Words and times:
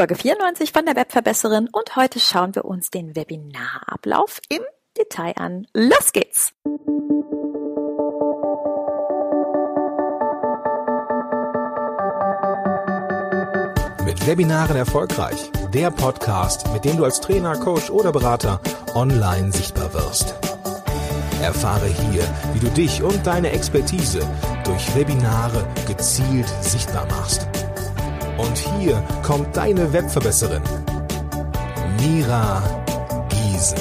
Folge 0.00 0.14
94 0.14 0.72
von 0.72 0.86
der 0.86 0.96
Webverbesserin 0.96 1.68
und 1.70 1.94
heute 1.94 2.20
schauen 2.20 2.54
wir 2.54 2.64
uns 2.64 2.88
den 2.88 3.14
Webinarablauf 3.14 4.40
im 4.48 4.62
Detail 4.96 5.34
an. 5.36 5.66
Los 5.74 6.14
geht's! 6.14 6.54
Mit 14.06 14.26
Webinaren 14.26 14.76
erfolgreich. 14.78 15.50
Der 15.74 15.90
Podcast, 15.90 16.72
mit 16.72 16.86
dem 16.86 16.96
du 16.96 17.04
als 17.04 17.20
Trainer, 17.20 17.58
Coach 17.58 17.90
oder 17.90 18.10
Berater 18.10 18.58
online 18.94 19.52
sichtbar 19.52 19.92
wirst. 19.92 20.34
Erfahre 21.42 21.88
hier, 21.88 22.22
wie 22.54 22.60
du 22.60 22.68
dich 22.70 23.02
und 23.02 23.26
deine 23.26 23.50
Expertise 23.50 24.26
durch 24.64 24.96
Webinare 24.96 25.68
gezielt 25.86 26.48
sichtbar 26.62 27.04
machst. 27.04 27.49
Und 28.38 28.56
hier 28.78 29.02
kommt 29.22 29.56
deine 29.56 29.92
Webverbesserin, 29.92 30.62
Mira 32.00 32.62
Giesen. 33.28 33.78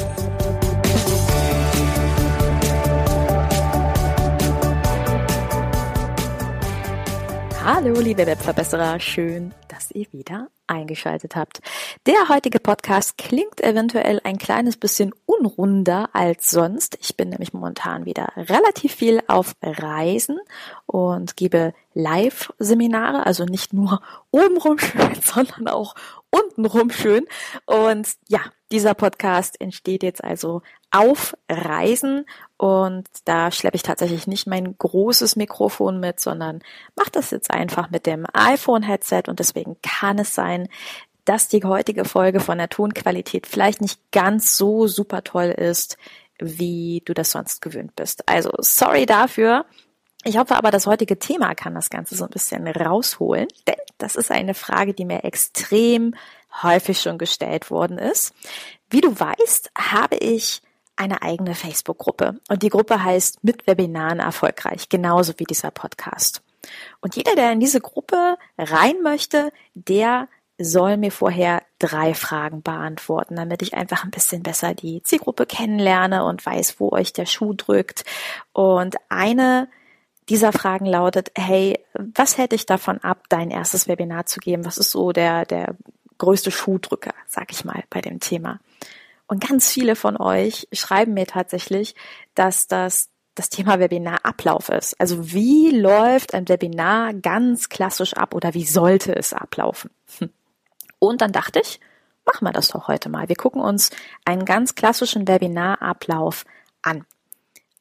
Hallo, 7.72 8.00
liebe 8.00 8.26
Webverbesserer, 8.26 9.00
schön, 9.00 9.54
dass 9.68 9.92
ihr 9.92 10.08
wieder 10.12 10.48
eingeschaltet 10.66 11.36
habt. 11.36 11.62
Der 12.08 12.28
heutige 12.28 12.60
Podcast 12.60 13.20
klingt 13.20 13.62
eventuell 13.62 14.20
ein 14.24 14.40
kleines 14.40 14.76
bisschen 14.76 15.14
unrunder 15.28 16.10
als 16.14 16.50
sonst. 16.50 16.98
Ich 17.00 17.16
bin 17.16 17.30
nämlich 17.30 17.54
momentan 17.54 18.06
wieder 18.06 18.34
relativ 18.36 18.96
viel 18.96 19.22
auf 19.28 19.54
Reisen 19.62 20.40
und 20.88 21.38
gebe 21.38 21.76
Live-Seminare, 21.94 23.28
also 23.28 23.46
nicht 23.46 23.72
nur 23.72 24.02
obenrum 24.32 24.80
schön, 24.80 25.14
sondern 25.22 25.68
auch 25.68 25.94
untenrum 26.32 26.90
schön. 26.90 27.28
Und 27.68 28.10
ja, 28.30 28.40
dieser 28.72 28.96
Podcast 28.96 29.62
entsteht 29.62 30.02
jetzt 30.02 30.24
also 30.24 30.64
auf 30.90 31.36
Reisen 31.48 32.26
und 32.60 33.08
da 33.24 33.52
schleppe 33.52 33.78
ich 33.78 33.84
tatsächlich 33.84 34.28
nicht 34.28 34.46
mein 34.46 34.78
großes 34.78 35.38
Mikrofon 35.38 36.02
mit, 36.02 36.20
sondern 36.20 36.62
mache 36.98 37.10
das 37.10 37.32
jetzt 37.32 37.52
einfach 37.52 37.90
mit 37.90 38.06
dem 38.06 38.26
iPhone-Headset 38.34 39.24
und 39.28 39.40
deswegen 39.40 39.78
kann 39.82 40.20
es 40.20 40.36
sein, 40.36 40.68
dass 41.24 41.48
die 41.48 41.64
heutige 41.64 42.04
Folge 42.04 42.42
von 42.42 42.58
der 42.58 42.68
Tonqualität 42.68 43.48
vielleicht 43.48 43.80
nicht 43.80 44.12
ganz 44.12 44.58
so 44.58 44.88
super 44.88 45.24
toll 45.24 45.46
ist, 45.46 45.98
wie 46.38 47.02
du 47.06 47.14
das 47.14 47.32
sonst 47.32 47.62
gewöhnt 47.62 47.96
bist. 47.96 48.28
Also 48.28 48.52
sorry 48.58 49.06
dafür. 49.06 49.66
Ich 50.26 50.38
hoffe 50.38 50.58
aber, 50.58 50.70
das 50.70 50.86
heutige 50.86 51.18
Thema 51.18 51.56
kann 51.56 51.76
das 51.76 51.90
Ganze 51.90 52.18
so 52.18 52.26
ein 52.26 52.30
bisschen 52.30 52.68
rausholen, 52.68 53.48
denn 53.68 53.80
das 54.00 54.18
ist 54.18 54.32
eine 54.32 54.54
Frage, 54.54 54.94
die 54.94 55.06
mir 55.06 55.24
extrem 55.24 56.14
häufig 56.62 57.00
schon 57.00 57.18
gestellt 57.18 57.72
worden 57.72 57.98
ist. 57.98 58.34
Wie 58.90 59.00
du 59.00 59.18
weißt, 59.18 59.72
habe 59.78 60.18
ich 60.18 60.62
eine 61.00 61.22
eigene 61.22 61.56
Facebook-Gruppe 61.56 62.40
und 62.50 62.62
die 62.62 62.70
Gruppe 62.70 63.04
heißt 63.04 63.44
mit 63.44 63.68
Webinaren 63.68 64.20
erfolgreich, 64.20 64.90
genauso 64.90 65.34
wie 65.38 65.46
dieser 65.46 65.72
Podcast. 65.72 66.42
Und 67.02 67.16
jeder, 67.16 67.36
der 67.36 67.52
in 67.54 67.60
diese 67.60 67.82
Gruppe 67.82 68.38
rein 68.58 69.02
möchte, 69.02 69.52
der 69.74 70.28
soll 70.62 70.98
mir 70.98 71.12
vorher 71.12 71.64
drei 71.80 72.14
Fragen 72.14 72.62
beantworten, 72.62 73.38
damit 73.38 73.62
ich 73.62 73.74
einfach 73.74 74.04
ein 74.04 74.12
bisschen 74.12 74.44
besser 74.44 74.74
die 74.74 75.02
Zielgruppe 75.04 75.46
kennenlerne 75.46 76.26
und 76.26 76.46
weiß, 76.46 76.80
wo 76.80 76.92
euch 76.92 77.14
der 77.14 77.26
Schuh 77.26 77.54
drückt. 77.54 78.04
Und 78.52 78.98
eine 79.08 79.70
dieser 80.28 80.52
Fragen 80.52 80.86
lautet, 80.86 81.32
hey, 81.36 81.80
was 81.94 82.38
hätte 82.38 82.56
ich 82.56 82.66
davon 82.66 83.00
ab, 83.00 83.24
dein 83.30 83.50
erstes 83.50 83.88
Webinar 83.88 84.26
zu 84.26 84.40
geben? 84.40 84.66
Was 84.66 84.78
ist 84.78 84.92
so 84.92 85.14
der, 85.14 85.46
der 85.46 85.76
größte 86.18 86.52
Schuhdrücker, 86.52 87.14
sag 87.26 87.52
ich 87.52 87.64
mal, 87.64 87.84
bei 87.90 88.02
dem 88.02 88.20
Thema? 88.20 88.60
Und 89.30 89.48
ganz 89.48 89.72
viele 89.72 89.96
von 89.96 90.18
euch 90.18 90.68
schreiben 90.74 91.14
mir 91.14 91.28
tatsächlich, 91.28 91.94
dass 92.34 92.68
das 92.68 93.10
das 93.36 93.50
Thema 93.50 93.80
Webinarablauf 93.80 94.70
ist. 94.70 95.00
Also 95.00 95.32
wie 95.32 95.70
läuft 95.70 96.34
ein 96.34 96.50
Webinar 96.50 97.14
ganz 97.14 97.70
klassisch 97.70 98.16
ab 98.16 98.34
oder 98.34 98.56
wie 98.56 98.66
sollte 98.66 99.16
es 99.16 99.34
ablaufen? 99.34 99.92
Hm. 100.18 100.32
Und 100.98 101.22
dann 101.22 101.32
dachte 101.32 101.62
ich, 101.62 101.80
machen 102.26 102.46
wir 102.46 102.52
das 102.52 102.70
doch 102.70 102.88
heute 102.88 103.08
mal. 103.08 103.30
Wir 103.30 103.36
gucken 103.36 103.62
uns 103.62 103.92
einen 104.26 104.46
ganz 104.46 104.74
klassischen 104.74 105.28
Webinarablauf 105.28 106.44
an. 106.82 107.06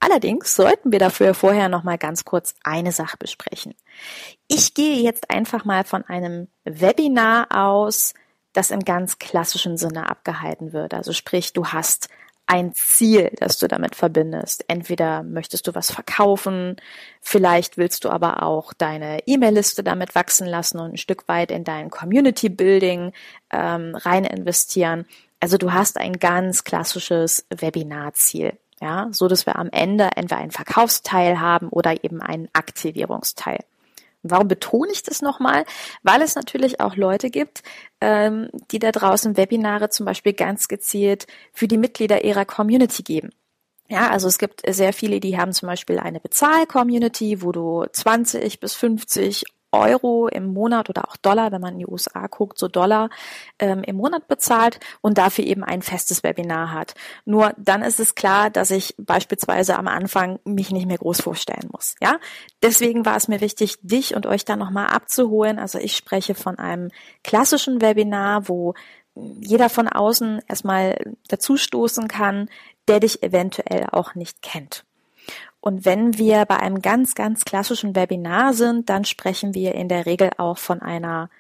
Allerdings 0.01 0.55
sollten 0.55 0.93
wir 0.93 0.99
dafür 0.99 1.33
vorher 1.33 1.71
noch 1.71 1.83
mal 1.83 1.99
ganz 1.99 2.25
kurz 2.27 2.55
eine 2.63 2.93
Sache 2.93 3.17
besprechen. 3.17 3.75
Ich 4.49 4.75
gehe 4.75 5.03
jetzt 5.03 5.31
einfach 5.31 5.65
mal 5.65 5.83
von 5.83 6.05
einem 6.05 6.49
Webinar 6.65 7.49
aus, 7.51 8.13
das 8.53 8.71
im 8.71 8.81
ganz 8.81 9.19
klassischen 9.19 9.77
Sinne 9.77 10.09
abgehalten 10.09 10.73
wird. 10.73 10.95
Also 10.95 11.13
sprich, 11.13 11.53
du 11.53 11.67
hast 11.67 12.09
ein 12.49 12.73
Ziel, 12.73 13.31
das 13.37 13.59
du 13.59 13.69
damit 13.69 13.95
verbindest. 13.95 14.65
Entweder 14.69 15.23
möchtest 15.23 15.67
du 15.67 15.75
was 15.75 15.93
verkaufen, 15.93 16.77
vielleicht 17.21 17.77
willst 17.77 18.05
du 18.05 18.09
aber 18.09 18.43
auch 18.43 18.73
deine 18.73 19.21
E-Mail-Liste 19.27 19.85
damit 19.85 20.15
wachsen 20.15 20.47
lassen 20.47 20.79
und 20.79 20.95
ein 20.95 20.97
Stück 20.97 21.29
weit 21.29 21.51
in 21.51 21.63
dein 21.63 21.91
Community 21.91 22.49
Building 22.49 23.13
ähm, 23.51 23.95
rein 23.95 24.25
investieren. 24.25 25.05
Also 25.41 25.59
du 25.59 25.75
hast 25.75 25.99
ein 25.99 26.15
ganz 26.15 26.65
klassisches 26.65 27.47
Webinarziel. 27.51 28.55
Ja, 28.81 29.09
so 29.11 29.27
dass 29.27 29.45
wir 29.45 29.57
am 29.57 29.71
Ende 29.71 30.11
entweder 30.15 30.41
einen 30.41 30.53
Verkaufsteil 30.53 31.41
haben 31.41 31.69
oder 31.69 32.05
eben 32.05 32.23
einen 32.23 32.49
Aktivierungsteil. 32.53 33.59
Warum 34.23 34.49
betone 34.49 34.91
ich 34.93 35.03
das 35.03 35.23
nochmal? 35.23 35.65
Weil 36.03 36.23
es 36.23 36.35
natürlich 36.35 36.81
auch 36.81 36.97
Leute 36.97 37.31
gibt, 37.31 37.63
ähm, 38.01 38.49
die 38.71 38.79
da 38.79 38.93
draußen 38.93 39.37
Webinare 39.37 39.91
zum 39.91 40.07
Beispiel 40.07 40.33
ganz 40.33 40.69
gezielt 40.69 41.27
für 41.53 41.69
die 41.69 41.79
Mitglieder 41.79 42.25
ihrer 42.25 42.45
Community 42.45 43.03
geben. 43.03 43.31
Ja, 43.89 44.11
also 44.11 44.29
es 44.29 44.39
gibt 44.39 44.63
sehr 44.69 44.93
viele, 44.93 45.19
die 45.19 45.39
haben 45.39 45.53
zum 45.53 45.67
Beispiel 45.67 45.99
eine 45.99 46.21
Bezahl-Community, 46.21 47.43
wo 47.43 47.53
du 47.53 47.87
20 47.91 48.61
bis 48.61 48.75
50 48.75 49.45
Euro 49.73 50.29
im 50.29 50.53
Monat 50.53 50.89
oder 50.89 51.09
auch 51.09 51.17
Dollar, 51.17 51.53
wenn 51.53 51.61
man 51.61 51.75
in 51.75 51.81
die 51.81 51.87
USA 51.87 52.27
guckt, 52.27 52.59
so 52.59 52.69
Dollar 52.69 53.11
ähm, 53.59 53.83
im 53.83 53.97
Monat 53.97 54.29
bezahlt 54.29 54.81
und 55.01 55.19
dafür 55.19 55.45
eben 55.45 55.65
ein 55.65 55.83
festes 55.83 56.23
Webinar 56.23 56.73
hat. 56.73 56.95
Nur 57.25 57.53
dann 57.57 57.83
ist 57.83 58.01
es 58.01 58.15
klar, 58.15 58.51
dass 58.51 58.71
ich 58.71 58.95
beispielsweise 58.99 59.79
am 59.79 59.89
Anfang 59.89 60.39
mich 60.45 60.71
nicht 60.71 60.87
mehr 60.87 60.99
groß 60.99 61.21
vorstellen 61.21 61.69
muss. 61.73 61.95
Ja, 62.01 62.19
deswegen 62.63 63.05
war 63.05 63.17
es 63.17 63.29
mir 63.29 63.41
wichtig, 63.41 63.77
dich 63.83 64.15
und 64.15 64.27
euch 64.27 64.45
da 64.45 64.57
nochmal 64.57 64.87
abzuholen. 64.87 65.59
Also 65.59 65.79
ich 65.79 65.97
spreche 65.97 66.35
von 66.35 66.59
einem 66.59 66.91
klassischen 67.23 67.81
Webinar, 67.81 68.49
wo 68.49 68.75
jeder 69.41 69.69
von 69.69 69.89
außen 69.89 70.43
erstmal 70.49 70.97
dazustoßen 71.29 72.09
kann, 72.09 72.49
der 72.87 73.01
dich 73.01 73.23
eventuell 73.23 73.87
auch 73.91 74.15
nicht 74.15 74.43
kennt. 74.43 74.85
Und 75.61 75.85
wenn 75.85 76.19
wir 76.19 76.45
bei 76.45 76.59
einem 76.59 76.83
ganz, 76.83 77.15
ganz 77.15 77.45
klassischen 77.45 77.97
Webinar 77.97 78.55
sind, 78.55 78.89
dann 78.89 79.05
sprechen 79.05 79.55
wir 79.55 79.75
in 79.75 79.89
der 79.89 80.07
Regel 80.07 80.31
auch 80.39 80.59
von 80.59 80.83
einer 80.83 81.31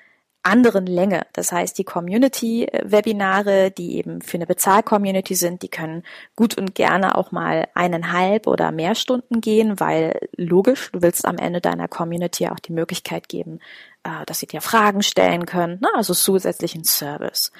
anderen 0.42 0.86
Länge. 0.86 1.26
Das 1.32 1.52
heißt, 1.52 1.76
die 1.78 1.84
Community-Webinare, 1.84 3.70
die 3.70 3.96
eben 3.96 4.22
für 4.22 4.38
eine 4.38 4.46
Bezahl-Community 4.46 5.34
sind, 5.34 5.62
die 5.62 5.68
können 5.68 6.04
gut 6.36 6.56
und 6.56 6.74
gerne 6.74 7.16
auch 7.16 7.32
mal 7.32 7.68
eineinhalb 7.74 8.46
oder 8.46 8.72
mehr 8.72 8.94
Stunden 8.94 9.40
gehen, 9.40 9.78
weil 9.78 10.18
logisch, 10.36 10.90
du 10.92 11.02
willst 11.02 11.26
am 11.26 11.36
Ende 11.36 11.60
deiner 11.60 11.88
Community 11.88 12.48
auch 12.48 12.60
die 12.60 12.72
Möglichkeit 12.72 13.28
geben, 13.28 13.60
äh, 14.04 14.24
dass 14.26 14.38
sie 14.38 14.46
dir 14.46 14.60
Fragen 14.60 15.02
stellen 15.02 15.44
können, 15.44 15.80
ne? 15.80 15.88
also 15.94 16.14
zusätzlichen 16.14 16.84
Service. 16.84 17.52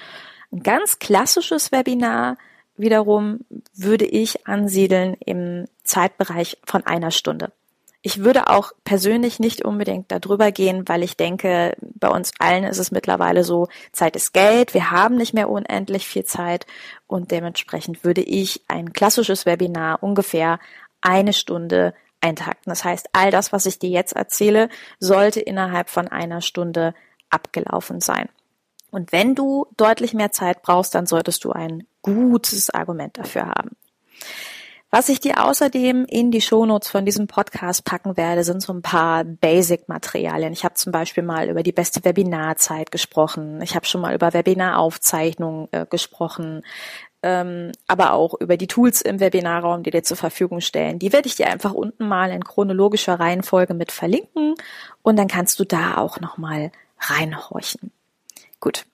Ein 0.51 0.63
ganz 0.63 0.99
klassisches 0.99 1.73
Webinar 1.73 2.39
wiederum 2.77 3.41
würde 3.75 4.07
ich 4.07 4.47
ansiedeln 4.47 5.15
im 5.27 5.67
Zeitbereich 5.89 6.59
von 6.65 6.87
einer 6.87 7.11
Stunde. 7.11 7.53
Ich 8.01 8.23
würde 8.23 8.49
auch 8.49 8.71
persönlich 8.85 9.41
nicht 9.41 9.65
unbedingt 9.65 10.13
darüber 10.13 10.53
gehen, 10.53 10.89
weil 10.89 11.03
ich 11.03 11.17
denke, 11.17 11.77
bei 11.81 12.09
uns 12.09 12.31
allen 12.39 12.63
ist 12.63 12.79
es 12.79 12.93
mittlerweile 12.93 13.43
so, 13.43 13.67
Zeit 13.93 14.15
ist 14.15 14.33
Geld, 14.33 14.73
wir 14.73 14.93
haben 14.93 15.17
nicht 15.17 15.35
mehr 15.35 15.51
unendlich 15.51 16.07
viel 16.07 16.25
Zeit 16.25 16.65
und 17.09 17.33
dementsprechend 17.33 18.05
würde 18.05 18.23
ich 18.23 18.63
ein 18.69 18.93
klassisches 18.93 19.47
Webinar 19.47 20.01
ungefähr 20.03 20.61
eine 21.01 21.33
Stunde 21.33 21.93
eintakten. 22.21 22.71
Das 22.71 22.85
heißt, 22.85 23.09
all 23.13 23.33
das, 23.33 23.53
was 23.53 23.67
ich 23.67 23.81
dir 23.81 23.91
jetzt 23.91 24.15
erzähle, 24.15 24.69
sollte 25.01 25.41
innerhalb 25.41 25.91
von 25.91 26.07
einer 26.07 26.41
Stunde 26.41 26.95
abgelaufen 27.31 28.01
sein. 28.01 28.29
Und 28.91 29.13
wenn 29.13 29.35
du 29.35 29.67
deutlich 29.77 30.15
mehr 30.15 30.33
Zeit 30.33 30.63
brauchst, 30.63 30.95
dann 30.95 31.07
solltest 31.07 31.45
du 31.45 31.53
ein 31.53 31.87
gutes 32.03 32.71
Argument 32.71 33.19
dafür 33.19 33.47
haben. 33.47 33.77
Was 34.91 35.11
ich 35.11 35.21
dir 35.21 35.45
außerdem 35.45 36.07
in 36.07 36.31
die 36.31 36.41
Shownotes 36.41 36.89
von 36.89 37.05
diesem 37.05 37.27
Podcast 37.27 37.85
packen 37.85 38.17
werde, 38.17 38.43
sind 38.43 38.63
so 38.63 38.73
ein 38.73 38.81
paar 38.81 39.23
Basic-Materialien. 39.23 40.55
Ich 40.55 40.65
habe 40.65 40.77
zum 40.77 40.93
Beispiel 40.93 41.23
mal 41.23 41.51
über 41.51 41.63
die 41.63 41.73
beste 41.73 42.03
Webinarzeit 42.05 42.91
gesprochen. 42.91 43.61
Ich 43.61 43.77
habe 43.77 43.85
schon 43.85 44.01
mal 44.01 44.15
über 44.15 44.33
Webinaraufzeichnungen 44.33 45.69
äh, 45.73 45.85
gesprochen, 45.85 46.63
ähm, 47.23 47.73
aber 47.87 48.15
auch 48.15 48.33
über 48.41 48.57
die 48.57 48.67
Tools 48.67 49.03
im 49.03 49.21
Webinarraum, 49.21 49.83
die 49.83 49.91
dir 49.91 50.05
zur 50.05 50.17
Verfügung 50.17 50.63
stellen. 50.63 50.99
Die 50.99 51.13
werde 51.13 51.29
ich 51.29 51.37
dir 51.37 51.49
einfach 51.49 51.75
unten 51.75 52.09
mal 52.09 52.31
in 52.31 52.43
chronologischer 52.43 53.21
Reihenfolge 53.21 53.75
mit 53.75 53.93
verlinken 53.93 54.55
und 55.03 55.17
dann 55.17 55.29
kannst 55.29 55.61
du 55.61 55.65
da 55.65 55.99
auch 55.99 56.19
noch 56.21 56.39
mal 56.39 56.73
reinhorchen. 56.99 57.91
Gut. 58.59 58.87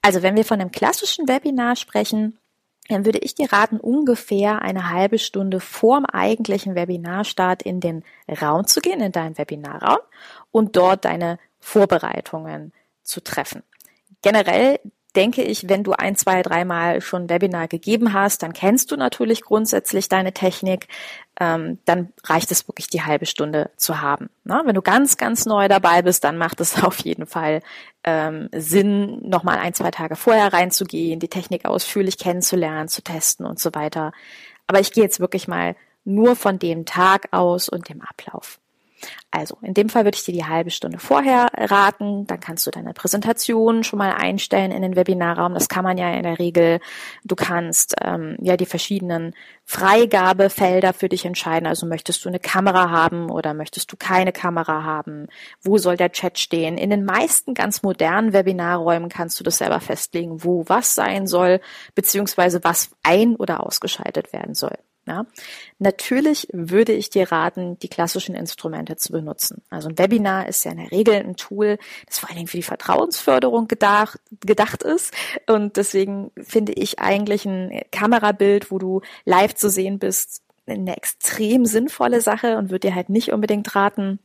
Also 0.00 0.22
wenn 0.22 0.36
wir 0.36 0.46
von 0.46 0.60
einem 0.60 0.72
klassischen 0.72 1.28
Webinar 1.28 1.76
sprechen, 1.76 2.38
dann 2.88 3.04
würde 3.04 3.18
ich 3.18 3.34
dir 3.34 3.52
raten, 3.52 3.78
ungefähr 3.78 4.62
eine 4.62 4.90
halbe 4.90 5.18
Stunde 5.18 5.60
vorm 5.60 6.04
eigentlichen 6.04 6.74
Webinarstart 6.74 7.62
in 7.62 7.80
den 7.80 8.04
Raum 8.40 8.66
zu 8.66 8.80
gehen, 8.80 9.00
in 9.00 9.12
deinen 9.12 9.38
Webinarraum 9.38 9.98
und 10.50 10.76
dort 10.76 11.04
deine 11.04 11.38
Vorbereitungen 11.60 12.72
zu 13.02 13.22
treffen. 13.22 13.62
Generell 14.22 14.80
denke 15.16 15.42
ich, 15.42 15.68
wenn 15.68 15.84
du 15.84 15.92
ein, 15.92 16.16
zwei, 16.16 16.42
dreimal 16.42 17.00
schon 17.00 17.28
Webinar 17.28 17.68
gegeben 17.68 18.12
hast, 18.12 18.42
dann 18.42 18.52
kennst 18.52 18.90
du 18.90 18.96
natürlich 18.96 19.42
grundsätzlich 19.42 20.08
deine 20.08 20.32
Technik. 20.32 20.88
Ähm, 21.38 21.78
dann 21.84 22.12
reicht 22.24 22.50
es 22.50 22.68
wirklich, 22.68 22.88
die 22.88 23.02
halbe 23.02 23.26
Stunde 23.26 23.70
zu 23.76 24.00
haben. 24.00 24.30
Na, 24.44 24.62
wenn 24.64 24.74
du 24.74 24.82
ganz, 24.82 25.16
ganz 25.16 25.44
neu 25.44 25.68
dabei 25.68 26.02
bist, 26.02 26.24
dann 26.24 26.38
macht 26.38 26.60
es 26.60 26.82
auf 26.84 26.98
jeden 27.00 27.26
Fall 27.26 27.60
ähm, 28.04 28.48
Sinn, 28.52 29.28
nochmal 29.28 29.58
ein, 29.58 29.74
zwei 29.74 29.90
Tage 29.90 30.16
vorher 30.16 30.52
reinzugehen, 30.52 31.20
die 31.20 31.28
Technik 31.28 31.64
ausführlich 31.64 32.18
kennenzulernen, 32.18 32.88
zu 32.88 33.02
testen 33.02 33.46
und 33.46 33.58
so 33.58 33.74
weiter. 33.74 34.12
Aber 34.66 34.80
ich 34.80 34.92
gehe 34.92 35.04
jetzt 35.04 35.20
wirklich 35.20 35.48
mal 35.48 35.76
nur 36.04 36.36
von 36.36 36.58
dem 36.58 36.84
Tag 36.84 37.28
aus 37.32 37.68
und 37.68 37.88
dem 37.88 38.00
Ablauf. 38.00 38.58
Also, 39.30 39.56
in 39.62 39.72
dem 39.72 39.88
Fall 39.88 40.04
würde 40.04 40.16
ich 40.16 40.24
dir 40.24 40.34
die 40.34 40.44
halbe 40.44 40.70
Stunde 40.70 40.98
vorher 40.98 41.48
raten. 41.56 42.26
Dann 42.26 42.40
kannst 42.40 42.66
du 42.66 42.70
deine 42.70 42.92
Präsentation 42.92 43.82
schon 43.82 43.98
mal 43.98 44.12
einstellen 44.12 44.70
in 44.70 44.82
den 44.82 44.94
Webinarraum. 44.94 45.54
Das 45.54 45.68
kann 45.68 45.84
man 45.84 45.96
ja 45.96 46.12
in 46.12 46.22
der 46.24 46.38
Regel. 46.38 46.80
Du 47.24 47.34
kannst 47.34 47.94
ähm, 48.02 48.36
ja 48.40 48.56
die 48.56 48.66
verschiedenen 48.66 49.34
Freigabefelder 49.64 50.92
für 50.92 51.08
dich 51.08 51.24
entscheiden. 51.24 51.66
Also 51.66 51.86
möchtest 51.86 52.24
du 52.24 52.28
eine 52.28 52.40
Kamera 52.40 52.90
haben 52.90 53.30
oder 53.30 53.54
möchtest 53.54 53.90
du 53.90 53.96
keine 53.96 54.32
Kamera 54.32 54.84
haben? 54.84 55.28
Wo 55.62 55.78
soll 55.78 55.96
der 55.96 56.12
Chat 56.12 56.38
stehen? 56.38 56.76
In 56.76 56.90
den 56.90 57.04
meisten 57.04 57.54
ganz 57.54 57.82
modernen 57.82 58.34
Webinarräumen 58.34 59.08
kannst 59.08 59.40
du 59.40 59.44
das 59.44 59.58
selber 59.58 59.80
festlegen, 59.80 60.44
wo 60.44 60.64
was 60.68 60.94
sein 60.94 61.26
soll, 61.26 61.60
beziehungsweise 61.94 62.62
was 62.64 62.90
ein- 63.02 63.36
oder 63.36 63.64
ausgeschaltet 63.64 64.32
werden 64.34 64.54
soll. 64.54 64.76
Ja. 65.06 65.26
Natürlich 65.80 66.46
würde 66.52 66.92
ich 66.92 67.10
dir 67.10 67.32
raten, 67.32 67.76
die 67.80 67.88
klassischen 67.88 68.36
Instrumente 68.36 68.96
zu 68.96 69.10
benutzen. 69.10 69.62
Also 69.68 69.88
ein 69.88 69.98
Webinar 69.98 70.48
ist 70.48 70.64
ja 70.64 70.70
in 70.70 70.76
der 70.76 70.92
Regel 70.92 71.14
ein 71.14 71.34
Tool, 71.34 71.78
das 72.06 72.20
vor 72.20 72.28
allen 72.28 72.36
Dingen 72.36 72.48
für 72.48 72.56
die 72.56 72.62
Vertrauensförderung 72.62 73.66
gedacht, 73.66 74.20
gedacht 74.40 74.84
ist. 74.84 75.12
Und 75.48 75.76
deswegen 75.76 76.30
finde 76.40 76.72
ich 76.72 77.00
eigentlich 77.00 77.44
ein 77.46 77.82
Kamerabild, 77.90 78.70
wo 78.70 78.78
du 78.78 79.00
live 79.24 79.54
zu 79.54 79.70
sehen 79.70 79.98
bist, 79.98 80.42
eine 80.66 80.96
extrem 80.96 81.66
sinnvolle 81.66 82.20
Sache 82.20 82.56
und 82.56 82.70
würde 82.70 82.88
dir 82.88 82.94
halt 82.94 83.08
nicht 83.08 83.32
unbedingt 83.32 83.74
raten, 83.74 84.20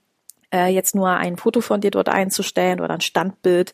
äh, 0.54 0.68
jetzt 0.68 0.94
nur 0.94 1.10
ein 1.10 1.38
Foto 1.38 1.62
von 1.62 1.82
dir 1.82 1.90
dort 1.90 2.10
einzustellen 2.10 2.82
oder 2.82 2.94
ein 2.94 3.02
Standbild 3.02 3.74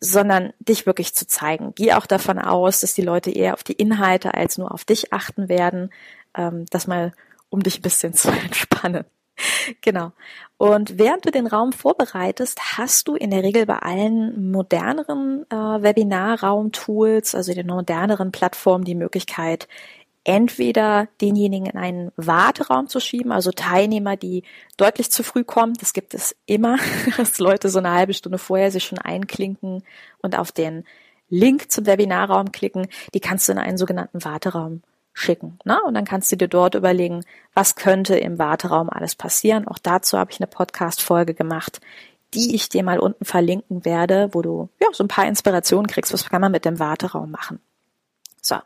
sondern 0.00 0.52
dich 0.60 0.86
wirklich 0.86 1.14
zu 1.14 1.26
zeigen. 1.26 1.72
Geh 1.74 1.92
auch 1.94 2.06
davon 2.06 2.38
aus, 2.38 2.80
dass 2.80 2.94
die 2.94 3.02
Leute 3.02 3.30
eher 3.30 3.54
auf 3.54 3.64
die 3.64 3.72
Inhalte 3.72 4.34
als 4.34 4.56
nur 4.58 4.72
auf 4.72 4.84
dich 4.84 5.12
achten 5.12 5.48
werden 5.48 5.90
ähm, 6.34 6.66
das 6.70 6.86
mal, 6.86 7.12
um 7.50 7.62
dich 7.62 7.78
ein 7.78 7.82
bisschen 7.82 8.12
zu 8.14 8.30
entspannen. 8.30 9.04
genau. 9.80 10.12
Und 10.56 10.98
während 10.98 11.24
du 11.24 11.30
den 11.30 11.46
Raum 11.46 11.72
vorbereitest, 11.72 12.78
hast 12.78 13.06
du 13.06 13.14
in 13.14 13.30
der 13.30 13.42
Regel 13.42 13.66
bei 13.66 13.78
allen 13.78 14.50
moderneren 14.50 15.46
äh, 15.50 15.54
Webinarraum-Tools, 15.54 17.34
also 17.34 17.54
den 17.54 17.68
moderneren 17.68 18.32
Plattformen, 18.32 18.84
die 18.84 18.96
Möglichkeit, 18.96 19.68
entweder 20.28 21.08
denjenigen 21.22 21.66
in 21.66 21.78
einen 21.78 22.12
Warteraum 22.16 22.88
zu 22.88 23.00
schieben, 23.00 23.32
also 23.32 23.50
Teilnehmer, 23.50 24.16
die 24.16 24.42
deutlich 24.76 25.10
zu 25.10 25.22
früh 25.22 25.42
kommen. 25.42 25.72
Das 25.80 25.94
gibt 25.94 26.12
es 26.12 26.36
immer, 26.44 26.76
dass 27.16 27.38
Leute 27.38 27.70
so 27.70 27.78
eine 27.78 27.92
halbe 27.92 28.12
Stunde 28.12 28.36
vorher 28.36 28.70
sich 28.70 28.84
schon 28.84 28.98
einklinken 28.98 29.82
und 30.20 30.36
auf 30.38 30.52
den 30.52 30.84
Link 31.30 31.70
zum 31.70 31.86
Webinarraum 31.86 32.52
klicken. 32.52 32.88
Die 33.14 33.20
kannst 33.20 33.48
du 33.48 33.52
in 33.52 33.58
einen 33.58 33.78
sogenannten 33.78 34.22
Warteraum 34.22 34.82
schicken. 35.18 35.58
Ne? 35.64 35.78
Und 35.86 35.94
dann 35.94 36.04
kannst 36.04 36.30
du 36.32 36.36
dir 36.36 36.48
dort 36.48 36.74
überlegen, 36.74 37.24
was 37.54 37.74
könnte 37.74 38.16
im 38.16 38.38
Warteraum 38.38 38.88
alles 38.90 39.14
passieren. 39.14 39.66
Auch 39.66 39.78
dazu 39.78 40.18
habe 40.18 40.30
ich 40.30 40.40
eine 40.40 40.46
Podcast-Folge 40.46 41.34
gemacht, 41.34 41.80
die 42.34 42.54
ich 42.54 42.68
dir 42.68 42.82
mal 42.82 42.98
unten 42.98 43.24
verlinken 43.24 43.84
werde, 43.84 44.30
wo 44.32 44.42
du 44.42 44.68
ja 44.80 44.88
so 44.92 45.04
ein 45.04 45.08
paar 45.08 45.26
Inspirationen 45.26 45.86
kriegst, 45.86 46.12
was 46.12 46.28
kann 46.28 46.40
man 46.40 46.52
mit 46.52 46.64
dem 46.64 46.78
Warteraum 46.78 47.30
machen. 47.30 47.60
So. 48.40 48.56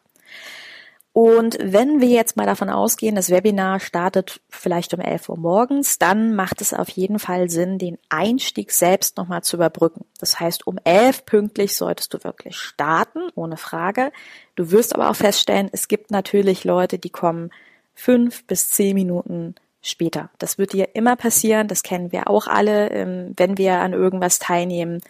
Und 1.15 1.59
wenn 1.61 2.01
wir 2.01 2.09
jetzt 2.09 2.39
mal 2.39 2.47
davon 2.47 2.71
ausgehen, 2.71 3.15
das 3.15 3.29
Webinar 3.29 3.81
startet 3.81 4.41
vielleicht 4.49 4.95
um 4.95 5.01
11 5.01 5.29
Uhr 5.29 5.37
morgens, 5.37 5.99
dann 5.99 6.35
macht 6.35 6.63
es 6.63 6.73
auf 6.73 6.89
jeden 6.89 7.19
Fall 7.19 7.51
Sinn, 7.51 7.77
den 7.77 7.99
Einstieg 8.09 8.73
selbst 8.73 9.19
nochmal 9.19 9.43
zu 9.43 9.57
überbrücken. 9.57 10.07
Das 10.19 10.41
heißt, 10.41 10.67
um 10.67 10.79
11 10.85 11.27
pünktlich 11.27 11.77
solltest 11.77 12.15
du 12.15 12.25
wirklich 12.25 12.57
starten, 12.57 13.29
ohne 13.35 13.59
Frage. 13.59 14.11
Du 14.55 14.71
wirst 14.71 14.95
aber 14.95 15.11
auch 15.11 15.17
feststellen, 15.17 15.69
es 15.71 15.87
gibt 15.87 16.11
natürlich 16.11 16.65
Leute, 16.65 16.99
die 16.99 17.11
kommen 17.11 17.51
fünf 17.95 18.47
bis 18.47 18.69
zehn 18.69 18.95
Minuten 18.95 19.55
später. 19.83 20.31
Das 20.39 20.57
wird 20.57 20.73
dir 20.73 20.95
immer 20.95 21.17
passieren, 21.17 21.69
das 21.69 21.83
kennen 21.83 22.11
wir 22.13 22.31
auch 22.31 22.47
alle, 22.47 22.89
ähm, 22.89 23.35
wenn 23.37 23.59
wir 23.59 23.81
an 23.81 23.93
irgendwas 23.93 24.39
teilnehmen. 24.39 25.03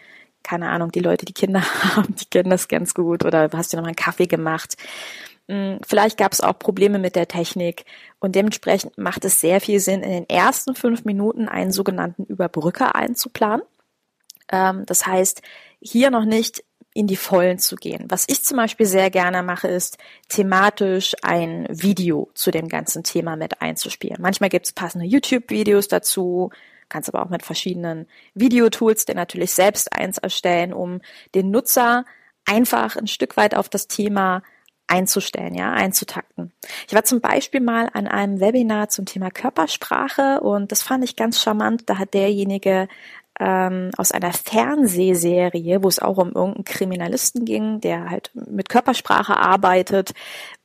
Keine 0.43 0.71
Ahnung, 0.71 0.91
die 0.91 0.99
Leute, 0.99 1.27
die 1.27 1.33
Kinder 1.33 1.63
haben, 1.95 2.17
die 2.17 2.25
kennen 2.25 2.51
das 2.51 2.67
ganz 2.67 2.93
gut 2.93 3.25
oder 3.25 3.49
hast 3.53 3.73
dir 3.73 3.77
nochmal 3.77 3.91
einen 3.91 3.97
Kaffee 3.97 4.27
gemacht 4.27 4.77
vielleicht 5.49 6.17
gab 6.17 6.33
es 6.33 6.41
auch 6.41 6.59
Probleme 6.59 6.99
mit 6.99 7.17
der 7.17 7.29
Technik 7.29 7.85
und 8.21 8.35
dementsprechend 8.35 8.97
macht 8.97 9.25
es 9.25 9.41
sehr 9.41 9.61
viel 9.61 9.81
Sinn, 9.81 10.03
in 10.03 10.11
den 10.11 10.29
ersten 10.29 10.75
fünf 10.75 11.05
Minuten 11.05 11.49
einen 11.49 11.73
sogenannten 11.73 12.25
Überbrücker 12.25 12.95
einzuplanen. 12.95 13.67
Ähm, 14.51 14.85
das 14.87 15.07
heißt, 15.07 15.43
hier 15.81 16.11
noch 16.11 16.25
nicht 16.25 16.65
in 16.95 17.07
die 17.07 17.17
Vollen 17.17 17.59
zu 17.59 17.77
gehen. 17.77 18.05
Was 18.09 18.25
ich 18.29 18.45
zum 18.45 18.59
Beispiel 18.59 18.87
sehr 18.87 19.11
gerne 19.11 19.43
mache, 19.43 19.69
ist 19.69 19.99
thematisch 20.29 21.15
ein 21.23 21.67
Video 21.71 22.31
zu 22.35 22.51
dem 22.51 22.69
ganzen 22.69 23.03
Thema 23.03 23.37
mit 23.37 23.63
einzuspielen. 23.63 24.19
Manchmal 24.21 24.51
gibt 24.51 24.67
es 24.67 24.73
passende 24.73 25.07
YouTube-Videos 25.07 25.89
dazu, 25.89 26.51
kannst 26.91 27.09
aber 27.09 27.25
auch 27.25 27.31
mit 27.31 27.43
verschiedenen 27.43 28.07
Videotools 28.35 29.07
dir 29.07 29.15
natürlich 29.15 29.53
selbst 29.53 29.93
eins 29.95 30.19
erstellen, 30.19 30.75
um 30.75 31.01
den 31.35 31.51
Nutzer 31.51 32.05
einfach 32.45 32.97
ein 32.97 33.07
Stück 33.07 33.37
weit 33.39 33.55
auf 33.55 33.71
das 33.71 33.89
Thema 33.89 34.43
einzustellen, 34.87 35.55
ja, 35.55 35.73
einzutakten. 35.73 36.53
Ich 36.87 36.95
war 36.95 37.05
zum 37.05 37.21
Beispiel 37.21 37.61
mal 37.61 37.89
an 37.93 38.07
einem 38.07 38.41
Webinar 38.41 38.89
zum 38.89 39.07
Thema 39.07 39.31
Körpersprache 39.31 40.41
und 40.41 40.71
das 40.71 40.83
fand 40.83 41.05
ich 41.05 41.17
ganz 41.17 41.41
charmant. 41.41 41.89
Da 41.89 41.99
hat 41.99 42.15
derjenige 42.15 42.89
ähm, 43.41 43.91
aus 43.97 44.13
einer 44.13 44.33
Fernsehserie, 44.33 45.83
wo 45.83 45.89
es 45.89 45.99
auch 45.99 46.19
um 46.19 46.33
irgendeinen 46.33 46.65
Kriminalisten 46.65 47.45
ging, 47.45 47.81
der 47.81 48.11
halt 48.11 48.31
mit 48.35 48.69
Körpersprache 48.69 49.37
arbeitet, 49.37 50.13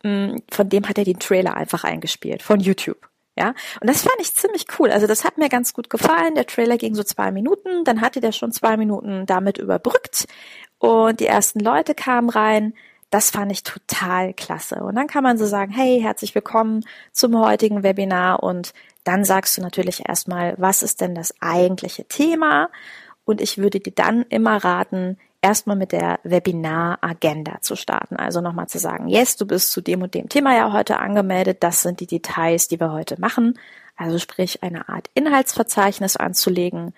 mh, 0.04 0.12
mm, 0.12 0.42
von 0.52 0.70
dem 0.70 0.88
hat 0.88 0.98
er 0.98 1.06
den 1.06 1.20
Trailer 1.20 1.56
einfach 1.56 1.84
eingespielt 1.84 2.44
von 2.44 2.60
YouTube. 2.60 3.10
Ja, 3.38 3.54
und 3.80 3.88
das 3.88 4.02
fand 4.02 4.16
ich 4.20 4.34
ziemlich 4.34 4.66
cool. 4.80 4.90
Also 4.90 5.06
das 5.06 5.24
hat 5.24 5.38
mir 5.38 5.48
ganz 5.48 5.74
gut 5.74 5.92
gefallen. 5.92 6.34
Der 6.34 6.48
Trailer 6.48 6.78
ging 6.78 6.96
so 6.96 7.04
zwei 7.04 7.32
Minuten, 7.32 7.84
dann 7.86 8.02
hatte 8.02 8.20
der 8.20 8.32
schon 8.32 8.52
zwei 8.52 8.78
Minuten 8.78 9.28
damit 9.28 9.60
überbrückt 9.60 10.26
und 10.80 11.20
die 11.20 11.28
ersten 11.28 11.60
Leute 11.60 11.94
kamen 11.94 12.30
rein. 12.30 12.74
Das 13.10 13.32
fand 13.32 13.52
ich 13.52 13.64
total 13.64 14.34
klasse. 14.34 14.84
Und 14.84 14.96
dann 14.96 15.08
kann 15.08 15.24
man 15.24 15.38
so 15.38 15.46
sagen, 15.46 15.72
hey, 15.72 16.02
herzlich 16.02 16.36
willkommen 16.36 16.84
zum 17.14 17.40
heutigen 17.40 17.82
Webinar 17.84 18.44
und 18.44 18.74
dann 19.06 19.24
sagst 19.24 19.58
du 19.58 19.62
natürlich 19.62 20.08
erstmal, 20.08 20.56
was 20.58 20.84
ist 20.84 21.00
denn 21.00 21.16
das 21.16 21.34
eigentliche 21.40 22.06
Thema? 22.06 22.70
Und 23.24 23.40
ich 23.40 23.58
würde 23.58 23.80
dir 23.80 23.94
dann 23.94 24.24
immer 24.24 24.62
raten, 24.62 25.18
erstmal 25.42 25.78
mit 25.78 25.94
der 25.94 26.20
Webinar-Agenda 26.24 27.62
zu 27.62 27.78
starten. 27.78 28.18
Also 28.18 28.42
nochmal 28.42 28.68
zu 28.68 28.80
sagen, 28.80 29.08
yes, 29.08 29.38
du 29.38 29.46
bist 29.46 29.72
zu 29.72 29.80
dem 29.80 30.02
und 30.02 30.14
dem 30.14 30.28
Thema 30.28 30.56
ja 30.56 30.74
heute 30.74 31.00
angemeldet. 31.00 31.64
Das 31.64 31.84
sind 31.84 32.02
die 32.02 32.08
Details, 32.08 32.68
die 32.68 32.80
wir 32.80 32.92
heute 32.92 33.20
machen. 33.22 33.58
Also 33.96 34.20
sprich, 34.20 34.64
eine 34.64 34.90
Art 34.90 35.10
Inhaltsverzeichnis 35.14 36.18
anzulegen, 36.18 36.94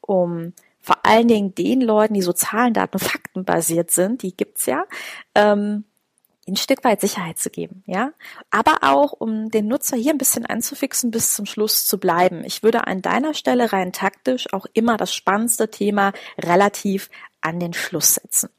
um 0.00 0.54
vor 0.80 1.04
allen 1.04 1.28
Dingen 1.28 1.54
den 1.54 1.80
Leuten, 1.80 2.14
die 2.14 2.22
so 2.22 2.32
Zahlen, 2.32 2.74
Daten, 2.74 2.98
Fakten 2.98 3.44
basiert 3.44 3.90
sind, 3.90 4.22
die 4.22 4.36
gibt's 4.36 4.66
ja, 4.66 4.84
ähm, 5.34 5.84
ein 6.48 6.56
Stück 6.56 6.82
weit 6.84 7.00
Sicherheit 7.00 7.38
zu 7.38 7.50
geben, 7.50 7.82
ja. 7.86 8.12
Aber 8.50 8.78
auch, 8.82 9.12
um 9.12 9.50
den 9.50 9.68
Nutzer 9.68 9.96
hier 9.96 10.12
ein 10.12 10.18
bisschen 10.18 10.46
anzufixen, 10.46 11.10
bis 11.10 11.34
zum 11.34 11.46
Schluss 11.46 11.84
zu 11.84 11.98
bleiben. 11.98 12.44
Ich 12.44 12.62
würde 12.62 12.86
an 12.86 13.02
deiner 13.02 13.34
Stelle 13.34 13.72
rein 13.72 13.92
taktisch 13.92 14.52
auch 14.52 14.66
immer 14.72 14.96
das 14.96 15.14
spannendste 15.14 15.70
Thema 15.70 16.12
relativ 16.38 17.10
an 17.40 17.60
den 17.60 17.72
Schluss 17.72 18.14
setzen. 18.14 18.50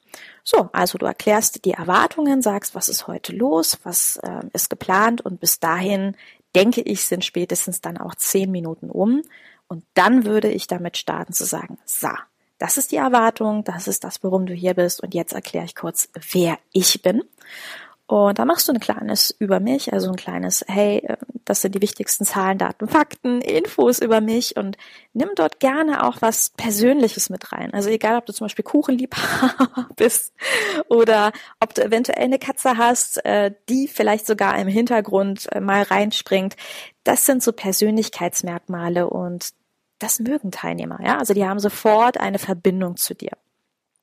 So, 0.44 0.70
also 0.74 0.98
du 0.98 1.06
erklärst 1.06 1.66
die 1.66 1.72
Erwartungen, 1.72 2.42
sagst, 2.42 2.76
was 2.76 2.90
ist 2.90 3.08
heute 3.08 3.34
los, 3.34 3.80
was 3.84 4.18
äh, 4.18 4.42
ist 4.54 4.70
geplant 4.70 5.22
und 5.22 5.40
bis 5.40 5.60
dahin, 5.60 6.16
denke 6.56 6.82
ich, 6.82 7.06
sind 7.06 7.26
spätestens 7.26 7.82
dann 7.82 7.98
auch 7.98 8.16
zehn 8.16 8.52
Minuten 8.52 8.90
um. 8.90 9.22
Und 9.68 9.86
dann 9.94 10.26
würde 10.26 10.50
ich 10.50 10.68
damit 10.68 10.98
starten 10.98 11.34
zu 11.34 11.46
sagen, 11.46 11.78
so, 11.86 12.10
das 12.58 12.78
ist 12.78 12.92
die 12.92 12.98
Erwartung, 12.98 13.64
das 13.64 13.88
ist 13.88 14.04
das, 14.04 14.24
warum 14.24 14.46
du 14.46 14.54
hier 14.54 14.74
bist 14.74 15.02
und 15.02 15.14
jetzt 15.14 15.34
erkläre 15.34 15.66
ich 15.66 15.76
kurz, 15.76 16.10
wer 16.32 16.60
ich 16.74 17.02
bin. 17.02 17.24
Und 18.12 18.40
da 18.40 18.44
machst 18.44 18.68
du 18.68 18.74
ein 18.74 18.82
kleines 18.82 19.34
über 19.40 19.62
mich, 19.62 19.94
also 19.94 20.10
ein 20.10 20.18
kleines, 20.18 20.66
hey, 20.68 20.98
äh, 20.98 21.16
das 21.46 21.62
sind 21.62 21.76
die 21.76 21.82
wichtigsten 21.82 22.26
Zahlen, 22.26 22.58
Daten, 22.58 22.90
Fakten, 22.90 23.40
Infos 23.40 24.00
über 24.00 24.20
mich 24.20 24.58
und 24.58 24.76
nimm 25.14 25.30
dort 25.34 25.62
gerne 25.62 26.06
auch 26.06 26.18
was 26.20 26.50
Persönliches 26.50 27.30
mit 27.30 27.54
rein. 27.54 27.74
Also 27.74 27.88
egal, 27.88 28.18
ob 28.18 28.26
du 28.26 28.34
zum 28.34 28.44
Beispiel 28.44 28.66
Kuchenliebhaber 28.66 29.88
bist 29.96 30.34
oder 30.90 31.32
ob 31.62 31.74
du 31.74 31.86
eventuell 31.86 32.26
eine 32.26 32.38
Katze 32.38 32.76
hast, 32.76 33.24
äh, 33.24 33.54
die 33.70 33.88
vielleicht 33.88 34.28
sogar 34.28 34.60
im 34.60 34.68
Hintergrund 34.68 35.48
äh, 35.54 35.62
mal 35.62 35.84
reinspringt. 35.84 36.58
Das 37.06 37.26
sind 37.26 37.42
so 37.42 37.54
Persönlichkeitsmerkmale 37.54 39.10
und 39.10 39.52
das 40.00 40.20
mögen 40.20 40.52
Teilnehmer, 40.52 41.00
ja. 41.02 41.18
Also 41.18 41.34
die 41.34 41.46
haben 41.46 41.60
sofort 41.60 42.20
eine 42.20 42.40
Verbindung 42.40 42.98
zu 42.98 43.16
dir. 43.16 43.38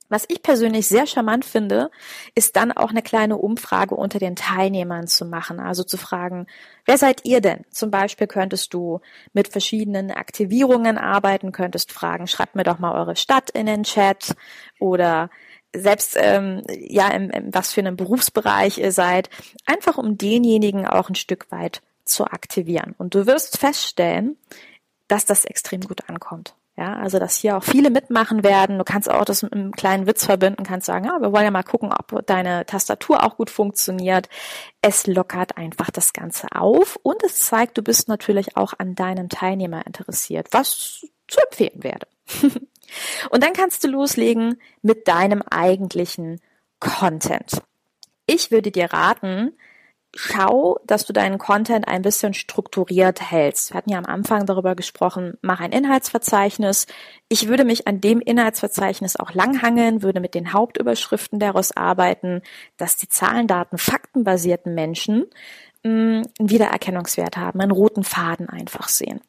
Was 0.08 0.24
ich 0.28 0.42
persönlich 0.42 0.88
sehr 0.88 1.06
charmant 1.06 1.44
finde, 1.44 1.90
ist 2.34 2.56
dann 2.56 2.72
auch 2.72 2.90
eine 2.90 3.02
kleine 3.02 3.36
Umfrage 3.36 3.94
unter 3.94 4.18
den 4.18 4.36
Teilnehmern 4.36 5.06
zu 5.06 5.26
machen. 5.26 5.60
Also 5.60 5.84
zu 5.84 5.98
fragen, 5.98 6.46
wer 6.86 6.96
seid 6.96 7.24
ihr 7.24 7.40
denn? 7.40 7.64
Zum 7.70 7.90
Beispiel 7.90 8.26
könntest 8.26 8.72
du 8.72 9.00
mit 9.34 9.48
verschiedenen 9.48 10.10
Aktivierungen 10.10 10.96
arbeiten, 10.96 11.52
könntest 11.52 11.92
fragen, 11.92 12.26
schreibt 12.26 12.54
mir 12.54 12.64
doch 12.64 12.78
mal 12.78 12.98
eure 12.98 13.16
Stadt 13.16 13.50
in 13.50 13.66
den 13.66 13.82
Chat 13.82 14.34
oder 14.78 15.28
selbst 15.74 16.16
ähm, 16.18 16.62
ja, 16.68 17.08
im, 17.08 17.30
im, 17.30 17.54
was 17.54 17.74
für 17.74 17.80
einen 17.80 17.96
Berufsbereich 17.96 18.78
ihr 18.78 18.92
seid, 18.92 19.28
einfach 19.66 19.98
um 19.98 20.16
denjenigen 20.16 20.86
auch 20.86 21.10
ein 21.10 21.14
Stück 21.14 21.50
weit 21.50 21.82
zu 22.04 22.24
aktivieren. 22.24 22.94
Und 22.96 23.14
du 23.14 23.26
wirst 23.26 23.58
feststellen, 23.58 24.38
dass 25.08 25.26
das 25.26 25.44
extrem 25.44 25.82
gut 25.82 26.08
ankommt. 26.08 26.54
Ja, 26.78 26.94
also 26.94 27.18
dass 27.18 27.34
hier 27.34 27.56
auch 27.56 27.64
viele 27.64 27.90
mitmachen 27.90 28.44
werden. 28.44 28.78
Du 28.78 28.84
kannst 28.84 29.10
auch 29.10 29.24
das 29.24 29.42
mit 29.42 29.52
einem 29.52 29.72
kleinen 29.72 30.06
Witz 30.06 30.24
verbinden, 30.26 30.62
kannst 30.62 30.86
sagen, 30.86 31.06
ja, 31.06 31.20
wir 31.20 31.32
wollen 31.32 31.42
ja 31.42 31.50
mal 31.50 31.64
gucken, 31.64 31.92
ob 31.92 32.24
deine 32.24 32.66
Tastatur 32.66 33.24
auch 33.24 33.36
gut 33.36 33.50
funktioniert. 33.50 34.28
Es 34.80 35.08
lockert 35.08 35.56
einfach 35.56 35.90
das 35.90 36.12
Ganze 36.12 36.46
auf 36.54 36.94
und 37.02 37.20
es 37.24 37.40
zeigt, 37.40 37.78
du 37.78 37.82
bist 37.82 38.06
natürlich 38.06 38.56
auch 38.56 38.74
an 38.78 38.94
deinem 38.94 39.28
Teilnehmer 39.28 39.84
interessiert, 39.88 40.46
was 40.52 41.04
zu 41.26 41.40
empfehlen 41.50 41.82
werde. 41.82 42.06
und 43.30 43.42
dann 43.42 43.54
kannst 43.54 43.82
du 43.82 43.88
loslegen 43.88 44.60
mit 44.80 45.08
deinem 45.08 45.42
eigentlichen 45.42 46.40
Content. 46.78 47.60
Ich 48.26 48.52
würde 48.52 48.70
dir 48.70 48.92
raten, 48.92 49.50
schau, 50.14 50.78
dass 50.84 51.04
du 51.04 51.12
deinen 51.12 51.38
Content 51.38 51.86
ein 51.86 52.02
bisschen 52.02 52.34
strukturiert 52.34 53.30
hältst. 53.30 53.70
Wir 53.70 53.78
hatten 53.78 53.90
ja 53.90 53.98
am 53.98 54.06
Anfang 54.06 54.46
darüber 54.46 54.74
gesprochen, 54.74 55.36
mach 55.42 55.60
ein 55.60 55.72
Inhaltsverzeichnis. 55.72 56.86
Ich 57.28 57.48
würde 57.48 57.64
mich 57.64 57.86
an 57.86 58.00
dem 58.00 58.20
Inhaltsverzeichnis 58.20 59.16
auch 59.16 59.32
langhangeln, 59.32 60.02
würde 60.02 60.20
mit 60.20 60.34
den 60.34 60.52
Hauptüberschriften 60.52 61.38
daraus 61.38 61.76
arbeiten, 61.76 62.42
dass 62.76 62.96
die 62.96 63.08
Zahlen, 63.08 63.46
Daten, 63.46 63.78
faktenbasierten 63.78 64.74
Menschen 64.74 65.26
mh, 65.84 65.90
mm, 65.90 66.22
einen 66.38 66.50
Wiedererkennungswert 66.50 67.36
haben, 67.36 67.60
einen 67.60 67.70
roten 67.70 68.02
Faden 68.02 68.48
einfach 68.48 68.88
sehen. 68.88 69.20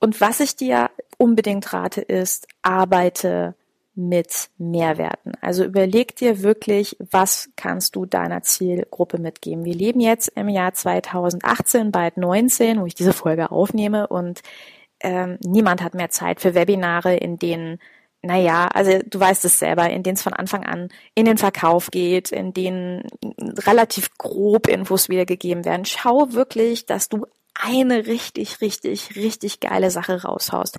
Und 0.00 0.20
was 0.20 0.40
ich 0.40 0.54
dir 0.54 0.90
unbedingt 1.16 1.72
rate, 1.72 2.02
ist, 2.02 2.46
arbeite 2.62 3.54
mit 3.98 4.50
Mehrwerten. 4.58 5.32
Also 5.40 5.64
überleg 5.64 6.14
dir 6.14 6.44
wirklich, 6.44 6.96
was 7.10 7.50
kannst 7.56 7.96
du 7.96 8.06
deiner 8.06 8.42
Zielgruppe 8.42 9.18
mitgeben. 9.18 9.64
Wir 9.64 9.74
leben 9.74 9.98
jetzt 9.98 10.28
im 10.36 10.48
Jahr 10.48 10.72
2018, 10.72 11.90
bald 11.90 12.16
19, 12.16 12.80
wo 12.80 12.86
ich 12.86 12.94
diese 12.94 13.12
Folge 13.12 13.50
aufnehme 13.50 14.06
und 14.06 14.42
ähm, 15.00 15.38
niemand 15.44 15.82
hat 15.82 15.94
mehr 15.94 16.10
Zeit 16.10 16.40
für 16.40 16.54
Webinare, 16.54 17.16
in 17.16 17.38
denen 17.38 17.80
naja, 18.22 18.66
also 18.66 18.98
du 19.04 19.18
weißt 19.20 19.44
es 19.44 19.58
selber, 19.60 19.90
in 19.90 20.02
denen 20.02 20.16
es 20.16 20.22
von 20.22 20.32
Anfang 20.32 20.64
an 20.64 20.88
in 21.14 21.24
den 21.24 21.38
Verkauf 21.38 21.90
geht, 21.90 22.32
in 22.32 22.52
denen 22.52 23.02
relativ 23.66 24.16
grob 24.18 24.66
Infos 24.66 25.08
wiedergegeben 25.08 25.64
werden. 25.64 25.84
Schau 25.84 26.32
wirklich, 26.32 26.86
dass 26.86 27.08
du 27.08 27.26
eine 27.54 28.06
richtig, 28.06 28.60
richtig, 28.60 29.16
richtig 29.16 29.60
geile 29.60 29.90
Sache 29.90 30.22
raushaust 30.22 30.78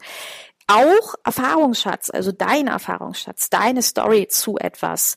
auch 0.69 1.15
Erfahrungsschatz, 1.23 2.09
also 2.09 2.31
dein 2.31 2.67
Erfahrungsschatz, 2.67 3.49
deine 3.49 3.81
Story 3.81 4.27
zu 4.27 4.57
etwas 4.57 5.15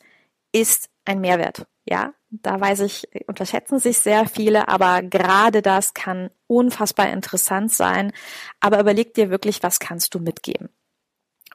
ist 0.50 0.88
ein 1.04 1.20
Mehrwert. 1.20 1.66
Ja, 1.84 2.14
da 2.30 2.60
weiß 2.60 2.80
ich, 2.80 3.08
unterschätzen 3.26 3.78
sich 3.78 3.98
sehr 3.98 4.26
viele, 4.26 4.68
aber 4.68 5.02
gerade 5.02 5.60
das 5.60 5.94
kann 5.94 6.30
unfassbar 6.46 7.10
interessant 7.10 7.72
sein. 7.72 8.12
Aber 8.60 8.80
überleg 8.80 9.14
dir 9.14 9.30
wirklich, 9.30 9.62
was 9.62 9.78
kannst 9.78 10.14
du 10.14 10.20
mitgeben? 10.20 10.70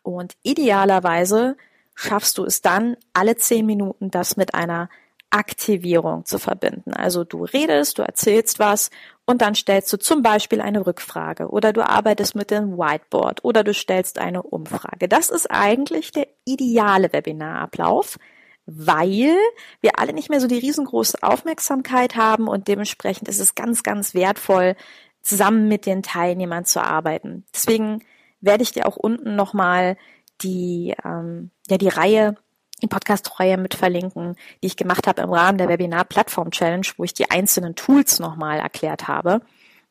Und 0.04 0.36
idealerweise 0.44 1.58
schaffst 1.96 2.38
du 2.38 2.46
es 2.46 2.62
dann, 2.62 2.98
alle 3.14 3.38
zehn 3.38 3.66
Minuten 3.66 4.12
das 4.12 4.38
mit 4.38 4.54
einer 4.54 4.90
Aktivierung 5.30 6.26
zu 6.26 6.40
verbinden. 6.40 6.94
Also 6.94 7.24
du 7.24 7.44
redest, 7.44 7.98
du 7.98 8.04
erzählst 8.04 8.60
was 8.60 8.90
und 9.28 9.42
dann 9.42 9.56
stellst 9.56 9.92
du 9.92 9.98
zum 9.98 10.24
Beispiel 10.24 10.62
eine 10.62 10.88
Rückfrage 10.88 11.50
oder 11.50 11.74
du 11.74 11.88
arbeitest 11.88 12.34
mit 12.34 12.50
dem 12.50 12.78
Whiteboard 12.78 13.44
oder 13.44 13.64
du 13.64 13.74
stellst 13.74 14.20
eine 14.20 14.42
Umfrage. 14.42 15.10
Das 15.10 15.30
ist 15.30 15.52
eigentlich 15.52 16.12
der 16.12 16.28
ideale 16.46 17.12
Webinarablauf, 17.12 18.18
weil 18.66 19.36
wir 19.82 20.00
alle 20.00 20.14
nicht 20.14 20.30
mehr 20.30 20.40
so 20.40 20.48
die 20.48 20.58
riesengroße 20.58 21.22
Aufmerksamkeit 21.22 22.16
haben 22.16 22.48
und 22.48 22.70
dementsprechend 22.70 23.28
ist 23.28 23.42
es 23.42 23.54
ganz, 23.54 23.84
ganz 23.84 24.14
wertvoll, 24.14 24.78
zusammen 25.22 25.68
mit 25.68 25.86
den 25.86 26.04
Teilnehmern 26.04 26.64
zu 26.64 26.82
arbeiten. 26.82 27.46
Deswegen 27.54 28.04
werde 28.40 28.64
ich 28.64 28.72
dir 28.72 28.88
auch 28.88 28.96
unten 28.96 29.36
nochmal 29.36 29.98
die, 30.42 30.96
ähm, 31.04 31.52
ja, 31.68 31.78
die 31.78 31.90
Reihe 31.90 32.38
Podcast-Reihe 32.86 33.58
mit 33.58 33.74
verlinken, 33.74 34.36
die 34.62 34.68
ich 34.68 34.78
gemacht 34.78 35.08
habe 35.08 35.24
im 35.24 35.34
Rahmen 35.34 35.58
der 35.58 35.68
Webinar-Plattform-Challenge, 35.68 36.86
wo 36.98 37.04
ich 37.04 37.16
die 37.16 37.32
einzelnen 37.32 37.74
Tools 37.74 38.20
nochmal 38.20 38.60
erklärt 38.60 39.08
habe. 39.08 39.42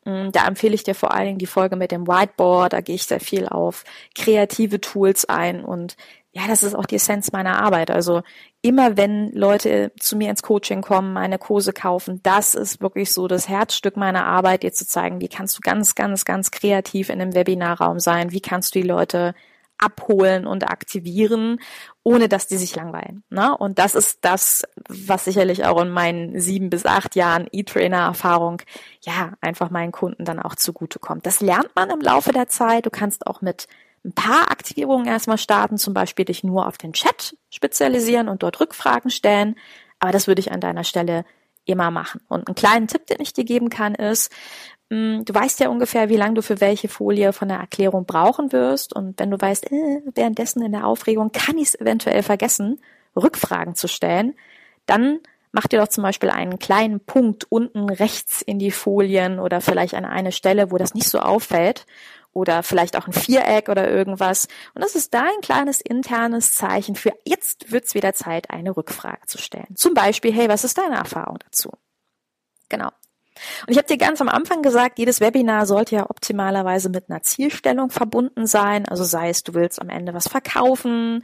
Mm, 0.05 0.31
da 0.31 0.47
empfehle 0.47 0.73
ich 0.73 0.83
dir 0.83 0.95
vor 0.95 1.13
allen 1.13 1.25
Dingen 1.25 1.37
die 1.37 1.45
Folge 1.45 1.75
mit 1.75 1.91
dem 1.91 2.07
Whiteboard. 2.07 2.71
Da 2.71 2.79
gehe 2.79 2.95
ich 2.95 3.03
sehr 3.03 3.19
viel 3.19 3.45
auf 3.47 3.83
kreative 4.15 4.79
Tools 4.79 5.25
ein 5.25 5.65
und 5.65 5.97
ja, 6.31 6.43
das 6.47 6.61
ist 6.61 6.75
auch 6.75 6.85
die 6.85 6.95
Essenz 6.95 7.31
meiner 7.31 7.61
Arbeit. 7.61 7.89
Also 7.89 8.21
immer 8.61 8.95
wenn 8.95 9.31
Leute 9.31 9.91
zu 9.99 10.15
mir 10.15 10.29
ins 10.29 10.43
Coaching 10.43 10.81
kommen, 10.81 11.11
meine 11.11 11.39
Kurse 11.39 11.73
kaufen, 11.73 12.21
das 12.21 12.53
ist 12.53 12.79
wirklich 12.79 13.11
so 13.11 13.27
das 13.27 13.49
Herzstück 13.49 13.97
meiner 13.97 14.25
Arbeit, 14.25 14.61
dir 14.61 14.71
zu 14.71 14.85
zeigen, 14.85 15.19
wie 15.19 15.29
kannst 15.29 15.57
du 15.57 15.61
ganz, 15.61 15.95
ganz, 15.95 16.25
ganz 16.25 16.51
kreativ 16.51 17.09
in 17.09 17.21
einem 17.21 17.33
Webinarraum 17.33 17.99
sein, 17.99 18.31
wie 18.31 18.41
kannst 18.41 18.75
du 18.75 18.81
die 18.81 18.87
Leute 18.87 19.33
abholen 19.77 20.47
und 20.47 20.69
aktivieren, 20.69 21.59
ohne 22.03 22.29
dass 22.29 22.47
die 22.47 22.57
sich 22.57 22.75
langweilen. 22.75 23.23
Ne? 23.29 23.55
Und 23.55 23.79
das 23.79 23.95
ist 23.95 24.19
das, 24.25 24.63
was 24.87 25.25
sicherlich 25.25 25.65
auch 25.65 25.81
in 25.81 25.89
meinen 25.89 26.39
sieben 26.39 26.69
bis 26.69 26.85
acht 26.85 27.15
Jahren 27.15 27.47
E-Trainer-Erfahrung 27.51 28.61
ja 29.01 29.33
einfach 29.41 29.69
meinen 29.69 29.91
Kunden 29.91 30.25
dann 30.25 30.39
auch 30.39 30.55
zugutekommt. 30.55 31.25
Das 31.25 31.41
lernt 31.41 31.75
man 31.75 31.89
im 31.89 32.01
Laufe 32.01 32.31
der 32.31 32.47
Zeit. 32.47 32.85
Du 32.85 32.89
kannst 32.89 33.27
auch 33.27 33.41
mit 33.41 33.67
ein 34.05 34.13
paar 34.13 34.51
Aktivierungen 34.51 35.05
erstmal 35.05 35.37
starten, 35.37 35.77
zum 35.77 35.93
Beispiel 35.93 36.25
dich 36.25 36.43
nur 36.43 36.67
auf 36.67 36.77
den 36.77 36.93
Chat 36.93 37.35
spezialisieren 37.49 38.29
und 38.29 38.43
dort 38.43 38.59
Rückfragen 38.59 39.11
stellen. 39.11 39.55
Aber 39.99 40.11
das 40.11 40.27
würde 40.27 40.39
ich 40.39 40.51
an 40.51 40.61
deiner 40.61 40.83
Stelle 40.83 41.25
immer 41.65 41.91
machen. 41.91 42.21
Und 42.27 42.47
einen 42.47 42.55
kleinen 42.55 42.87
Tipp, 42.87 43.05
den 43.07 43.19
ich 43.19 43.33
dir 43.33 43.43
geben 43.43 43.69
kann, 43.69 43.93
ist, 43.93 44.31
du 44.89 45.33
weißt 45.33 45.59
ja 45.59 45.69
ungefähr, 45.69 46.09
wie 46.09 46.15
lange 46.15 46.35
du 46.35 46.41
für 46.41 46.61
welche 46.61 46.87
Folie 46.87 47.33
von 47.33 47.49
der 47.49 47.57
Erklärung 47.57 48.05
brauchen 48.05 48.51
wirst. 48.51 48.93
Und 48.93 49.19
wenn 49.19 49.31
du 49.31 49.39
weißt, 49.39 49.71
äh, 49.71 50.01
währenddessen 50.15 50.63
in 50.63 50.71
der 50.71 50.85
Aufregung 50.85 51.31
kann 51.31 51.57
ich 51.57 51.69
es 51.69 51.79
eventuell 51.79 52.23
vergessen, 52.23 52.79
Rückfragen 53.15 53.75
zu 53.75 53.87
stellen, 53.87 54.35
dann 54.85 55.19
mach 55.51 55.67
dir 55.67 55.79
doch 55.79 55.87
zum 55.87 56.03
Beispiel 56.03 56.29
einen 56.29 56.59
kleinen 56.59 56.99
Punkt 56.99 57.45
unten 57.49 57.89
rechts 57.89 58.41
in 58.41 58.59
die 58.59 58.71
Folien 58.71 59.39
oder 59.39 59.59
vielleicht 59.59 59.93
an 59.93 60.05
eine 60.05 60.31
Stelle, 60.31 60.71
wo 60.71 60.77
das 60.77 60.93
nicht 60.93 61.09
so 61.09 61.19
auffällt 61.19 61.85
oder 62.31 62.61
vielleicht 62.63 62.95
auch 62.95 63.07
ein 63.07 63.13
Viereck 63.13 63.67
oder 63.67 63.89
irgendwas. 63.89 64.47
Und 64.75 64.83
das 64.83 64.95
ist 64.95 65.13
dein 65.13 65.41
kleines 65.41 65.81
internes 65.81 66.53
Zeichen 66.53 66.95
für 66.95 67.11
jetzt 67.25 67.71
wird's 67.71 67.95
wieder 67.95 68.13
Zeit, 68.13 68.51
eine 68.51 68.77
Rückfrage 68.77 69.25
zu 69.25 69.37
stellen. 69.37 69.75
Zum 69.75 69.93
Beispiel, 69.93 70.31
hey, 70.31 70.47
was 70.47 70.63
ist 70.63 70.77
deine 70.77 70.95
Erfahrung 70.95 71.39
dazu? 71.39 71.71
Genau. 72.69 72.91
Und 73.65 73.71
ich 73.71 73.77
habe 73.77 73.87
dir 73.87 73.97
ganz 73.97 74.21
am 74.21 74.29
Anfang 74.29 74.61
gesagt, 74.61 74.99
jedes 74.99 75.19
Webinar 75.19 75.65
sollte 75.65 75.95
ja 75.95 76.09
optimalerweise 76.09 76.89
mit 76.89 77.09
einer 77.09 77.21
Zielstellung 77.21 77.89
verbunden 77.89 78.47
sein. 78.47 78.85
Also 78.87 79.03
sei 79.03 79.29
es, 79.29 79.43
du 79.43 79.53
willst 79.53 79.81
am 79.81 79.89
Ende 79.89 80.13
was 80.13 80.27
verkaufen, 80.27 81.23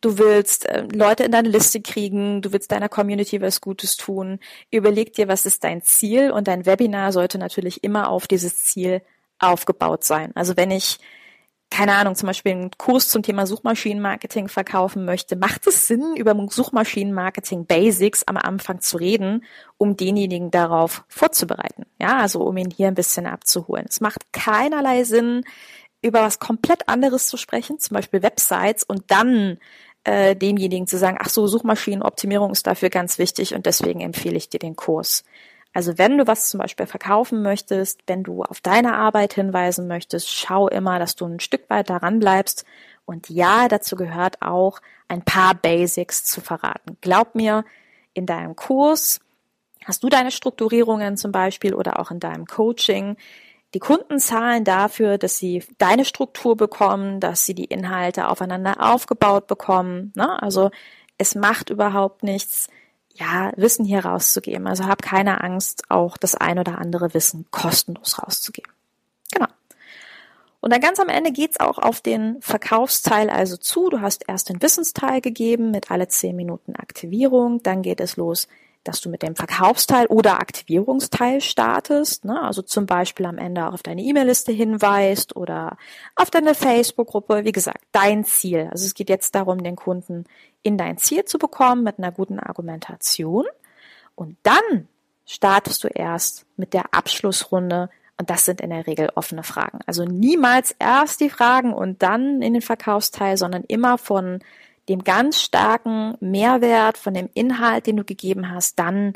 du 0.00 0.18
willst 0.18 0.66
äh, 0.66 0.86
Leute 0.92 1.24
in 1.24 1.32
deine 1.32 1.48
Liste 1.48 1.80
kriegen, 1.80 2.42
du 2.42 2.52
willst 2.52 2.72
deiner 2.72 2.88
Community 2.88 3.40
was 3.40 3.60
Gutes 3.60 3.96
tun. 3.96 4.38
Überleg 4.70 5.12
dir, 5.14 5.28
was 5.28 5.46
ist 5.46 5.64
dein 5.64 5.82
Ziel 5.82 6.30
und 6.30 6.48
dein 6.48 6.66
Webinar 6.66 7.12
sollte 7.12 7.38
natürlich 7.38 7.84
immer 7.84 8.08
auf 8.08 8.26
dieses 8.26 8.64
Ziel 8.64 9.02
aufgebaut 9.38 10.04
sein. 10.04 10.32
Also 10.34 10.56
wenn 10.56 10.70
ich 10.70 10.98
keine 11.72 11.94
Ahnung, 11.94 12.14
zum 12.16 12.26
Beispiel 12.26 12.52
einen 12.52 12.70
Kurs 12.76 13.08
zum 13.08 13.22
Thema 13.22 13.46
Suchmaschinenmarketing 13.46 14.48
verkaufen 14.48 15.06
möchte, 15.06 15.36
macht 15.36 15.66
es 15.66 15.86
Sinn, 15.86 16.16
über 16.16 16.36
Suchmaschinenmarketing 16.50 17.64
Basics 17.64 18.24
am 18.24 18.36
Anfang 18.36 18.82
zu 18.82 18.98
reden, 18.98 19.42
um 19.78 19.96
denjenigen 19.96 20.50
darauf 20.50 21.02
vorzubereiten. 21.08 21.86
Ja, 21.98 22.18
also 22.18 22.42
um 22.42 22.58
ihn 22.58 22.68
hier 22.70 22.88
ein 22.88 22.94
bisschen 22.94 23.26
abzuholen. 23.26 23.86
Es 23.88 24.02
macht 24.02 24.34
keinerlei 24.34 25.04
Sinn, 25.04 25.44
über 26.02 26.20
was 26.20 26.38
komplett 26.38 26.90
anderes 26.90 27.28
zu 27.28 27.38
sprechen, 27.38 27.78
zum 27.78 27.94
Beispiel 27.94 28.22
Websites 28.22 28.84
und 28.84 29.10
dann 29.10 29.56
äh, 30.04 30.36
demjenigen 30.36 30.86
zu 30.86 30.98
sagen, 30.98 31.16
ach 31.18 31.30
so, 31.30 31.46
Suchmaschinenoptimierung 31.46 32.50
ist 32.50 32.66
dafür 32.66 32.90
ganz 32.90 33.16
wichtig 33.16 33.54
und 33.54 33.64
deswegen 33.64 34.02
empfehle 34.02 34.36
ich 34.36 34.50
dir 34.50 34.58
den 34.58 34.76
Kurs. 34.76 35.24
Also 35.72 35.96
wenn 35.96 36.18
du 36.18 36.26
was 36.26 36.50
zum 36.50 36.60
Beispiel 36.60 36.86
verkaufen 36.86 37.42
möchtest, 37.42 38.02
wenn 38.06 38.22
du 38.22 38.42
auf 38.42 38.60
deine 38.60 38.94
Arbeit 38.94 39.32
hinweisen 39.32 39.88
möchtest, 39.88 40.30
schau 40.30 40.68
immer, 40.68 40.98
dass 40.98 41.16
du 41.16 41.26
ein 41.26 41.40
Stück 41.40 41.68
weit 41.70 41.88
daran 41.88 42.18
bleibst. 42.18 42.64
Und 43.06 43.30
ja, 43.30 43.68
dazu 43.68 43.96
gehört 43.96 44.42
auch 44.42 44.80
ein 45.08 45.22
paar 45.22 45.54
Basics 45.54 46.24
zu 46.24 46.40
verraten. 46.40 46.98
Glaub 47.00 47.34
mir, 47.34 47.64
in 48.12 48.26
deinem 48.26 48.54
Kurs 48.54 49.20
hast 49.84 50.02
du 50.04 50.08
deine 50.08 50.30
Strukturierungen 50.30 51.16
zum 51.16 51.32
Beispiel 51.32 51.74
oder 51.74 51.98
auch 51.98 52.10
in 52.10 52.20
deinem 52.20 52.46
Coaching. 52.46 53.16
Die 53.74 53.78
Kunden 53.78 54.18
zahlen 54.18 54.64
dafür, 54.64 55.16
dass 55.16 55.38
sie 55.38 55.64
deine 55.78 56.04
Struktur 56.04 56.56
bekommen, 56.56 57.20
dass 57.20 57.46
sie 57.46 57.54
die 57.54 57.64
Inhalte 57.64 58.28
aufeinander 58.28 58.76
aufgebaut 58.92 59.46
bekommen. 59.46 60.12
Ne? 60.14 60.40
Also 60.42 60.70
es 61.16 61.34
macht 61.34 61.70
überhaupt 61.70 62.22
nichts, 62.22 62.68
ja, 63.14 63.52
Wissen 63.56 63.84
hier 63.84 64.04
rauszugeben. 64.04 64.66
Also 64.66 64.86
hab 64.86 65.02
keine 65.02 65.42
Angst, 65.42 65.84
auch 65.88 66.16
das 66.16 66.34
ein 66.34 66.58
oder 66.58 66.78
andere 66.78 67.14
Wissen 67.14 67.46
kostenlos 67.50 68.22
rauszugeben. 68.22 68.72
Genau. 69.32 69.48
Und 70.60 70.72
dann 70.72 70.80
ganz 70.80 71.00
am 71.00 71.08
Ende 71.08 71.32
geht's 71.32 71.58
auch 71.58 71.78
auf 71.78 72.00
den 72.00 72.40
Verkaufsteil 72.40 73.30
also 73.30 73.56
zu. 73.56 73.90
Du 73.90 74.00
hast 74.00 74.24
erst 74.28 74.48
den 74.48 74.62
Wissensteil 74.62 75.20
gegeben 75.20 75.70
mit 75.70 75.90
alle 75.90 76.08
zehn 76.08 76.36
Minuten 76.36 76.76
Aktivierung. 76.76 77.62
Dann 77.62 77.82
geht 77.82 78.00
es 78.00 78.16
los 78.16 78.46
dass 78.84 79.00
du 79.00 79.08
mit 79.08 79.22
dem 79.22 79.36
Verkaufsteil 79.36 80.06
oder 80.06 80.40
Aktivierungsteil 80.40 81.40
startest. 81.40 82.24
Ne? 82.24 82.42
Also 82.42 82.62
zum 82.62 82.86
Beispiel 82.86 83.26
am 83.26 83.38
Ende 83.38 83.66
auch 83.66 83.74
auf 83.74 83.82
deine 83.82 84.02
E-Mail-Liste 84.02 84.52
hinweist 84.52 85.36
oder 85.36 85.76
auf 86.16 86.30
deine 86.30 86.54
Facebook-Gruppe. 86.54 87.44
Wie 87.44 87.52
gesagt, 87.52 87.84
dein 87.92 88.24
Ziel. 88.24 88.68
Also 88.70 88.86
es 88.86 88.94
geht 88.94 89.08
jetzt 89.08 89.34
darum, 89.34 89.62
den 89.62 89.76
Kunden 89.76 90.24
in 90.62 90.78
dein 90.78 90.98
Ziel 90.98 91.24
zu 91.24 91.38
bekommen 91.38 91.84
mit 91.84 91.98
einer 91.98 92.12
guten 92.12 92.38
Argumentation. 92.38 93.46
Und 94.14 94.36
dann 94.42 94.88
startest 95.26 95.84
du 95.84 95.88
erst 95.88 96.44
mit 96.56 96.74
der 96.74 96.94
Abschlussrunde 96.94 97.90
und 98.18 98.30
das 98.30 98.44
sind 98.44 98.60
in 98.60 98.70
der 98.70 98.86
Regel 98.86 99.10
offene 99.14 99.42
Fragen. 99.42 99.80
Also 99.86 100.04
niemals 100.04 100.74
erst 100.78 101.20
die 101.20 101.30
Fragen 101.30 101.72
und 101.72 102.02
dann 102.02 102.42
in 102.42 102.52
den 102.52 102.62
Verkaufsteil, 102.62 103.36
sondern 103.36 103.64
immer 103.64 103.98
von 103.98 104.40
dem 104.88 105.04
ganz 105.04 105.40
starken 105.40 106.16
Mehrwert 106.20 106.98
von 106.98 107.14
dem 107.14 107.28
Inhalt, 107.34 107.86
den 107.86 107.96
du 107.96 108.04
gegeben 108.04 108.50
hast, 108.50 108.78
dann 108.78 109.14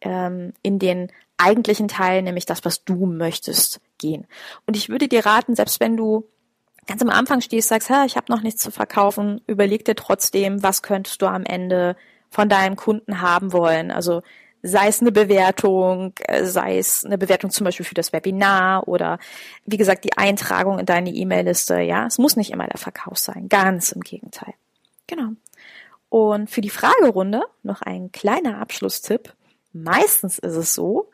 ähm, 0.00 0.52
in 0.62 0.78
den 0.78 1.10
eigentlichen 1.36 1.88
Teil, 1.88 2.22
nämlich 2.22 2.46
das, 2.46 2.64
was 2.64 2.84
du 2.84 3.06
möchtest, 3.06 3.80
gehen. 3.98 4.26
Und 4.66 4.76
ich 4.76 4.88
würde 4.88 5.08
dir 5.08 5.24
raten, 5.26 5.54
selbst 5.54 5.80
wenn 5.80 5.96
du 5.96 6.28
ganz 6.86 7.02
am 7.02 7.10
Anfang 7.10 7.40
stehst, 7.40 7.68
sagst, 7.68 7.90
ich 8.06 8.16
habe 8.16 8.32
noch 8.32 8.42
nichts 8.42 8.62
zu 8.62 8.70
verkaufen, 8.70 9.40
überleg 9.46 9.84
dir 9.84 9.94
trotzdem, 9.94 10.62
was 10.62 10.82
könntest 10.82 11.22
du 11.22 11.26
am 11.26 11.44
Ende 11.44 11.96
von 12.30 12.48
deinem 12.48 12.76
Kunden 12.76 13.20
haben 13.20 13.52
wollen. 13.52 13.90
Also 13.90 14.22
sei 14.62 14.88
es 14.88 15.00
eine 15.00 15.12
Bewertung, 15.12 16.12
äh, 16.24 16.44
sei 16.44 16.78
es 16.78 17.04
eine 17.04 17.18
Bewertung 17.18 17.50
zum 17.50 17.64
Beispiel 17.64 17.86
für 17.86 17.94
das 17.94 18.12
Webinar 18.12 18.88
oder 18.88 19.18
wie 19.64 19.76
gesagt 19.76 20.04
die 20.04 20.16
Eintragung 20.16 20.78
in 20.78 20.86
deine 20.86 21.10
E-Mail-Liste. 21.10 21.80
Ja, 21.80 22.06
es 22.06 22.18
muss 22.18 22.36
nicht 22.36 22.50
immer 22.50 22.66
der 22.66 22.78
Verkauf 22.78 23.18
sein, 23.18 23.48
ganz 23.48 23.92
im 23.92 24.00
Gegenteil. 24.00 24.54
Genau. 25.08 25.30
Und 26.08 26.48
für 26.48 26.60
die 26.60 26.70
Fragerunde 26.70 27.42
noch 27.64 27.82
ein 27.82 28.12
kleiner 28.12 28.58
Abschlusstipp. 28.60 29.34
Meistens 29.72 30.38
ist 30.38 30.54
es 30.54 30.74
so, 30.74 31.10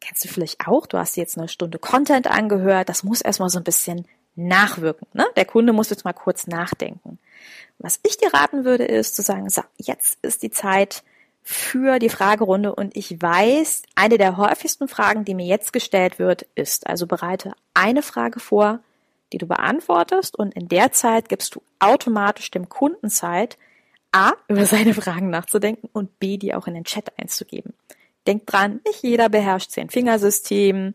kennst 0.00 0.24
du 0.24 0.28
vielleicht 0.28 0.66
auch, 0.66 0.86
du 0.86 0.98
hast 0.98 1.16
jetzt 1.16 1.38
eine 1.38 1.48
Stunde 1.48 1.78
Content 1.78 2.26
angehört, 2.26 2.88
das 2.88 3.04
muss 3.04 3.20
erstmal 3.22 3.48
so 3.48 3.58
ein 3.58 3.64
bisschen 3.64 4.06
nachwirken. 4.36 5.06
Ne? 5.12 5.26
Der 5.36 5.44
Kunde 5.44 5.72
muss 5.72 5.90
jetzt 5.90 6.04
mal 6.04 6.12
kurz 6.12 6.46
nachdenken. 6.46 7.18
Was 7.78 8.00
ich 8.02 8.16
dir 8.16 8.34
raten 8.34 8.64
würde, 8.64 8.84
ist 8.84 9.16
zu 9.16 9.22
sagen, 9.22 9.48
so, 9.48 9.62
jetzt 9.78 10.18
ist 10.22 10.42
die 10.42 10.50
Zeit 10.50 11.04
für 11.42 11.98
die 11.98 12.08
Fragerunde 12.08 12.74
und 12.74 12.96
ich 12.96 13.20
weiß, 13.20 13.82
eine 13.94 14.18
der 14.18 14.36
häufigsten 14.36 14.88
Fragen, 14.88 15.24
die 15.24 15.34
mir 15.34 15.46
jetzt 15.46 15.72
gestellt 15.72 16.18
wird, 16.18 16.46
ist, 16.54 16.86
also 16.86 17.06
bereite 17.06 17.52
eine 17.74 18.02
Frage 18.02 18.40
vor, 18.40 18.80
die 19.34 19.38
du 19.38 19.46
beantwortest 19.46 20.38
und 20.38 20.54
in 20.54 20.68
der 20.68 20.92
Zeit 20.92 21.28
gibst 21.28 21.56
du 21.56 21.62
automatisch 21.80 22.52
dem 22.52 22.68
Kunden 22.68 23.10
Zeit, 23.10 23.58
A, 24.12 24.32
über 24.46 24.64
seine 24.64 24.94
Fragen 24.94 25.28
nachzudenken 25.28 25.88
und 25.92 26.20
B, 26.20 26.38
die 26.38 26.54
auch 26.54 26.68
in 26.68 26.74
den 26.74 26.84
Chat 26.84 27.18
einzugeben. 27.18 27.74
Denk 28.28 28.46
dran, 28.46 28.80
nicht 28.86 29.02
jeder 29.02 29.28
beherrscht 29.28 29.72
zehn 29.72 29.90
Fingersystem, 29.90 30.94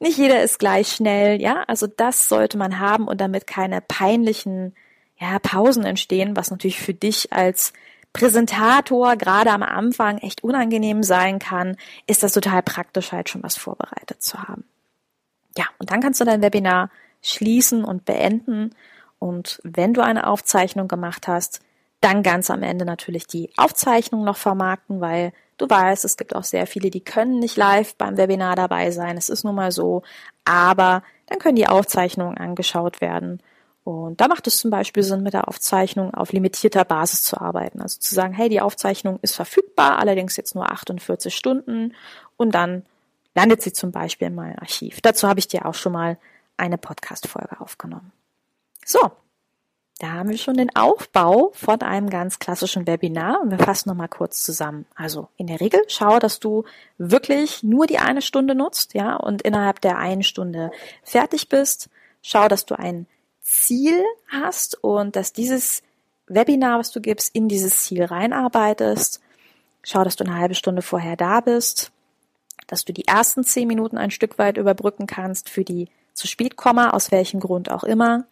nicht 0.00 0.18
jeder 0.18 0.42
ist 0.42 0.58
gleich 0.58 0.88
schnell, 0.88 1.40
ja, 1.40 1.62
also 1.68 1.86
das 1.86 2.28
sollte 2.28 2.58
man 2.58 2.80
haben 2.80 3.06
und 3.06 3.20
damit 3.20 3.46
keine 3.46 3.80
peinlichen 3.80 4.74
ja, 5.18 5.38
Pausen 5.38 5.84
entstehen, 5.84 6.36
was 6.36 6.50
natürlich 6.50 6.80
für 6.80 6.92
dich 6.92 7.32
als 7.32 7.72
Präsentator 8.12 9.16
gerade 9.16 9.50
am 9.52 9.62
Anfang 9.62 10.18
echt 10.18 10.42
unangenehm 10.42 11.04
sein 11.04 11.38
kann, 11.38 11.76
ist 12.06 12.24
das 12.24 12.32
total 12.32 12.62
praktisch 12.62 13.12
halt 13.12 13.28
schon 13.28 13.44
was 13.44 13.56
vorbereitet 13.56 14.22
zu 14.22 14.42
haben. 14.42 14.64
Ja, 15.56 15.66
und 15.78 15.90
dann 15.90 16.00
kannst 16.00 16.20
du 16.20 16.24
dein 16.24 16.42
Webinar 16.42 16.90
schließen 17.32 17.84
und 17.84 18.04
beenden. 18.04 18.74
Und 19.18 19.60
wenn 19.62 19.94
du 19.94 20.02
eine 20.02 20.26
Aufzeichnung 20.26 20.88
gemacht 20.88 21.28
hast, 21.28 21.60
dann 22.00 22.22
ganz 22.22 22.50
am 22.50 22.62
Ende 22.62 22.84
natürlich 22.84 23.26
die 23.26 23.50
Aufzeichnung 23.56 24.24
noch 24.24 24.36
vermarkten, 24.36 25.00
weil 25.00 25.32
du 25.58 25.68
weißt, 25.68 26.04
es 26.04 26.16
gibt 26.16 26.36
auch 26.36 26.44
sehr 26.44 26.66
viele, 26.66 26.90
die 26.90 27.00
können 27.00 27.38
nicht 27.38 27.56
live 27.56 27.94
beim 27.96 28.16
Webinar 28.16 28.56
dabei 28.56 28.90
sein. 28.90 29.16
Es 29.16 29.28
ist 29.28 29.44
nun 29.44 29.54
mal 29.54 29.72
so. 29.72 30.02
Aber 30.44 31.02
dann 31.26 31.38
können 31.38 31.56
die 31.56 31.66
Aufzeichnungen 31.66 32.36
angeschaut 32.36 33.00
werden. 33.00 33.40
Und 33.82 34.20
da 34.20 34.28
macht 34.28 34.46
es 34.46 34.58
zum 34.58 34.70
Beispiel 34.70 35.04
Sinn, 35.04 35.22
mit 35.22 35.32
der 35.32 35.48
Aufzeichnung 35.48 36.12
auf 36.12 36.32
limitierter 36.32 36.84
Basis 36.84 37.22
zu 37.22 37.40
arbeiten. 37.40 37.80
Also 37.80 38.00
zu 38.00 38.14
sagen, 38.14 38.34
hey, 38.34 38.48
die 38.48 38.60
Aufzeichnung 38.60 39.18
ist 39.22 39.36
verfügbar, 39.36 39.98
allerdings 39.98 40.36
jetzt 40.36 40.54
nur 40.54 40.70
48 40.70 41.34
Stunden 41.34 41.94
und 42.36 42.54
dann 42.54 42.84
landet 43.36 43.62
sie 43.62 43.72
zum 43.72 43.92
Beispiel 43.92 44.28
in 44.28 44.34
meinem 44.34 44.58
Archiv. 44.58 45.00
Dazu 45.02 45.28
habe 45.28 45.38
ich 45.38 45.46
dir 45.46 45.66
auch 45.66 45.74
schon 45.74 45.92
mal 45.92 46.18
eine 46.56 46.78
Podcast-Folge 46.78 47.60
aufgenommen. 47.60 48.12
So, 48.84 49.10
da 49.98 50.12
haben 50.12 50.28
wir 50.28 50.36
schon 50.36 50.58
den 50.58 50.74
Aufbau 50.76 51.52
von 51.54 51.80
einem 51.80 52.10
ganz 52.10 52.38
klassischen 52.38 52.86
Webinar 52.86 53.40
und 53.40 53.50
wir 53.50 53.58
fassen 53.58 53.88
nochmal 53.88 54.08
kurz 54.08 54.44
zusammen. 54.44 54.84
Also 54.94 55.28
in 55.38 55.46
der 55.46 55.60
Regel 55.60 55.80
schau, 55.88 56.18
dass 56.18 56.38
du 56.38 56.64
wirklich 56.98 57.62
nur 57.62 57.86
die 57.86 57.98
eine 57.98 58.20
Stunde 58.20 58.54
nutzt, 58.54 58.92
ja, 58.92 59.16
und 59.16 59.40
innerhalb 59.40 59.80
der 59.80 59.96
einen 59.96 60.22
Stunde 60.22 60.70
fertig 61.02 61.48
bist. 61.48 61.88
Schau, 62.20 62.46
dass 62.48 62.66
du 62.66 62.78
ein 62.78 63.06
Ziel 63.40 64.04
hast 64.28 64.82
und 64.82 65.16
dass 65.16 65.32
dieses 65.32 65.82
Webinar, 66.26 66.78
was 66.78 66.90
du 66.90 67.00
gibst, 67.00 67.34
in 67.34 67.48
dieses 67.48 67.84
Ziel 67.84 68.04
reinarbeitest. 68.04 69.20
Schau, 69.82 70.04
dass 70.04 70.16
du 70.16 70.24
eine 70.24 70.36
halbe 70.36 70.54
Stunde 70.54 70.82
vorher 70.82 71.16
da 71.16 71.40
bist, 71.40 71.92
dass 72.66 72.84
du 72.84 72.92
die 72.92 73.06
ersten 73.06 73.44
zehn 73.44 73.68
Minuten 73.68 73.96
ein 73.96 74.10
Stück 74.10 74.38
weit 74.38 74.58
überbrücken 74.58 75.06
kannst 75.06 75.48
für 75.48 75.64
die 75.64 75.88
zu 76.16 76.26
spät 76.26 76.56
komme, 76.56 76.94
aus 76.94 77.12
welchem 77.12 77.40
Grund 77.40 77.70
auch 77.70 77.84
immer, 77.84 78.24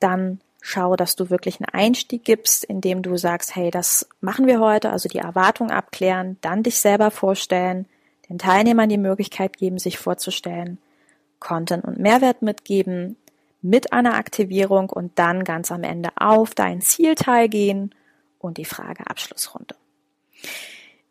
dann 0.00 0.40
schau, 0.60 0.96
dass 0.96 1.16
du 1.16 1.30
wirklich 1.30 1.60
einen 1.60 1.72
Einstieg 1.72 2.24
gibst, 2.24 2.64
indem 2.64 3.02
du 3.02 3.16
sagst, 3.16 3.54
hey, 3.56 3.70
das 3.70 4.08
machen 4.20 4.46
wir 4.46 4.60
heute, 4.60 4.90
also 4.90 5.08
die 5.08 5.18
Erwartung 5.18 5.70
abklären, 5.70 6.36
dann 6.40 6.62
dich 6.62 6.80
selber 6.80 7.10
vorstellen, 7.10 7.86
den 8.28 8.38
Teilnehmern 8.38 8.88
die 8.88 8.98
Möglichkeit 8.98 9.56
geben, 9.56 9.78
sich 9.78 9.98
vorzustellen, 9.98 10.78
Content 11.38 11.84
und 11.84 11.98
Mehrwert 11.98 12.42
mitgeben, 12.42 13.16
mit 13.60 13.92
einer 13.92 14.14
Aktivierung 14.14 14.90
und 14.90 15.18
dann 15.18 15.44
ganz 15.44 15.70
am 15.70 15.84
Ende 15.84 16.10
auf 16.16 16.54
dein 16.54 16.80
Zielteil 16.80 17.48
gehen 17.48 17.94
und 18.38 18.58
die 18.58 18.64
Frage 18.64 19.06
Abschlussrunde. 19.06 19.76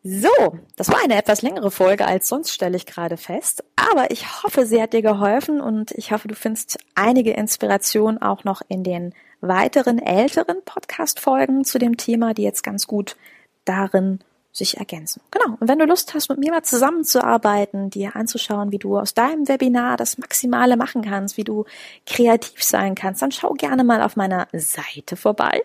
So, 0.04 0.58
das 0.74 0.88
war 0.88 0.98
eine 1.04 1.16
etwas 1.16 1.42
längere 1.42 1.70
Folge 1.70 2.06
als 2.06 2.26
sonst, 2.26 2.50
stelle 2.50 2.76
ich 2.76 2.86
gerade 2.86 3.16
fest. 3.16 3.62
Aber 3.76 4.10
ich 4.10 4.42
hoffe, 4.42 4.66
sie 4.66 4.82
hat 4.82 4.92
dir 4.94 5.02
geholfen 5.02 5.60
und 5.60 5.92
ich 5.92 6.10
hoffe, 6.10 6.26
du 6.26 6.34
findest 6.34 6.78
einige 6.96 7.32
Inspirationen 7.32 8.20
auch 8.20 8.42
noch 8.42 8.62
in 8.66 8.82
den 8.82 9.14
weiteren 9.40 10.00
älteren 10.00 10.56
Podcast-Folgen 10.64 11.64
zu 11.64 11.78
dem 11.78 11.96
Thema, 11.96 12.34
die 12.34 12.42
jetzt 12.42 12.64
ganz 12.64 12.88
gut 12.88 13.16
darin 13.64 14.18
sich 14.52 14.76
ergänzen. 14.76 15.22
Genau. 15.30 15.56
Und 15.60 15.68
wenn 15.68 15.78
du 15.78 15.86
Lust 15.86 16.12
hast, 16.14 16.28
mit 16.28 16.38
mir 16.38 16.50
mal 16.50 16.62
zusammenzuarbeiten, 16.62 17.88
dir 17.88 18.14
anzuschauen, 18.16 18.70
wie 18.70 18.78
du 18.78 18.98
aus 18.98 19.14
deinem 19.14 19.48
Webinar 19.48 19.96
das 19.96 20.18
Maximale 20.18 20.76
machen 20.76 21.02
kannst, 21.02 21.38
wie 21.38 21.44
du 21.44 21.64
kreativ 22.06 22.62
sein 22.62 22.94
kannst, 22.94 23.22
dann 23.22 23.32
schau 23.32 23.54
gerne 23.54 23.82
mal 23.82 24.02
auf 24.02 24.16
meiner 24.16 24.48
Seite 24.52 25.16
vorbei. 25.16 25.62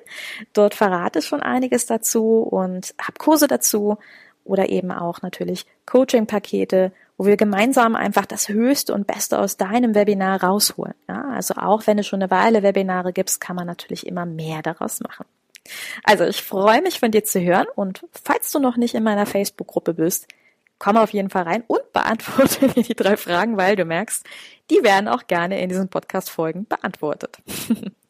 Dort 0.54 0.74
verrate 0.74 1.20
ich 1.20 1.26
schon 1.26 1.42
einiges 1.42 1.86
dazu 1.86 2.40
und 2.44 2.94
hab 2.98 3.20
Kurse 3.20 3.48
dazu 3.48 3.98
oder 4.48 4.70
eben 4.70 4.92
auch 4.92 5.22
natürlich 5.22 5.66
Coaching-Pakete, 5.86 6.92
wo 7.18 7.26
wir 7.26 7.38
gemeinsam 7.38 7.96
einfach 7.96 8.26
das 8.26 8.50
Höchste 8.50 8.94
und 8.94 9.08
Beste 9.08 9.40
aus 9.40 9.58
deinem 9.58 9.96
Webinar 9.96 10.44
rausholen. 10.44 10.94
Ja, 11.08 11.30
also 11.30 11.56
auch 11.56 11.88
wenn 11.88 11.98
du 11.98 12.04
schon 12.04 12.22
eine 12.22 12.32
Weile 12.32 12.64
Webinare 12.64 13.14
gibst, 13.14 13.42
kann 13.42 13.56
man 13.56 13.68
natürlich 13.68 14.06
immer 14.06 14.26
mehr 14.26 14.62
daraus 14.62 15.00
machen. 15.02 15.26
Also 16.04 16.24
ich 16.24 16.44
freue 16.44 16.82
mich 16.82 17.00
von 17.00 17.12
dir 17.12 17.24
zu 17.24 17.42
hören 17.42 17.68
und 17.76 18.02
falls 18.24 18.52
du 18.52 18.60
noch 18.60 18.78
nicht 18.78 18.96
in 18.96 19.04
meiner 19.04 19.26
Facebook-Gruppe 19.26 19.94
bist, 19.94 20.28
komm 20.80 20.98
auf 20.98 21.12
jeden 21.12 21.30
Fall 21.30 21.44
rein 21.44 21.64
und 21.68 21.92
beantworte 21.92 22.68
mir 22.76 22.84
die 22.84 22.96
drei 22.96 23.18
Fragen, 23.18 23.58
weil 23.58 23.76
du 23.76 23.86
merkst, 23.86 24.26
die 24.70 24.84
werden 24.84 25.08
auch 25.08 25.28
gerne 25.28 25.62
in 25.62 25.70
diesen 25.70 25.90
Podcast-Folgen 25.90 26.66
beantwortet. 26.68 27.38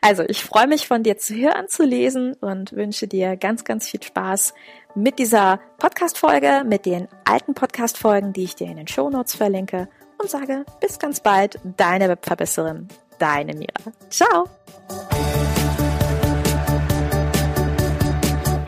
Also, 0.00 0.22
ich 0.26 0.44
freue 0.44 0.66
mich 0.66 0.86
von 0.86 1.02
dir 1.02 1.16
zu 1.16 1.34
hören, 1.34 1.68
zu 1.68 1.84
lesen 1.84 2.34
und 2.40 2.72
wünsche 2.72 3.06
dir 3.06 3.36
ganz, 3.36 3.64
ganz 3.64 3.88
viel 3.88 4.02
Spaß 4.02 4.54
mit 4.94 5.18
dieser 5.18 5.60
Podcast-Folge, 5.78 6.64
mit 6.66 6.86
den 6.86 7.08
alten 7.24 7.54
Podcast-Folgen, 7.54 8.32
die 8.32 8.44
ich 8.44 8.54
dir 8.54 8.68
in 8.68 8.76
den 8.76 8.88
Show 8.88 9.10
Notes 9.10 9.34
verlinke 9.34 9.88
und 10.20 10.30
sage 10.30 10.64
bis 10.80 10.98
ganz 10.98 11.20
bald, 11.20 11.58
deine 11.76 12.08
Webverbesserin, 12.08 12.88
deine 13.18 13.54
Mira. 13.54 13.92
Ciao! 14.10 14.48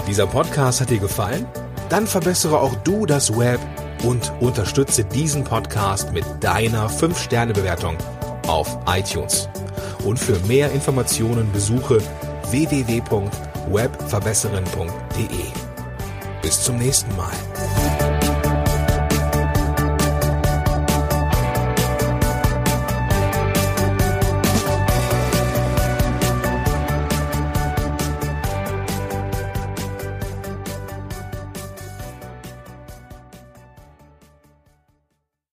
Dieser 0.07 0.27
Podcast 0.27 0.81
hat 0.81 0.91
dir 0.91 1.01
gefallen? 1.01 1.47
Dann 1.89 2.07
verbessere 2.07 2.61
auch 2.61 2.75
du 2.77 3.07
das 3.07 3.37
Web 3.39 3.61
und 4.05 4.33
unterstütze 4.41 5.05
diesen 5.05 5.45
Podcast 5.45 6.13
mit 6.13 6.25
deiner 6.41 6.89
5-Sterne-Bewertung 6.89 7.97
auf 8.47 8.79
iTunes. 8.87 9.49
Und 10.07 10.19
für 10.21 10.39
mehr 10.47 10.71
Informationen 10.71 11.51
besuche 11.53 11.99
www.webverbesserin.de. 12.51 15.27
Bis 16.43 16.63
zum 16.63 16.79
nächsten 16.79 17.17
Mal. 17.17 17.35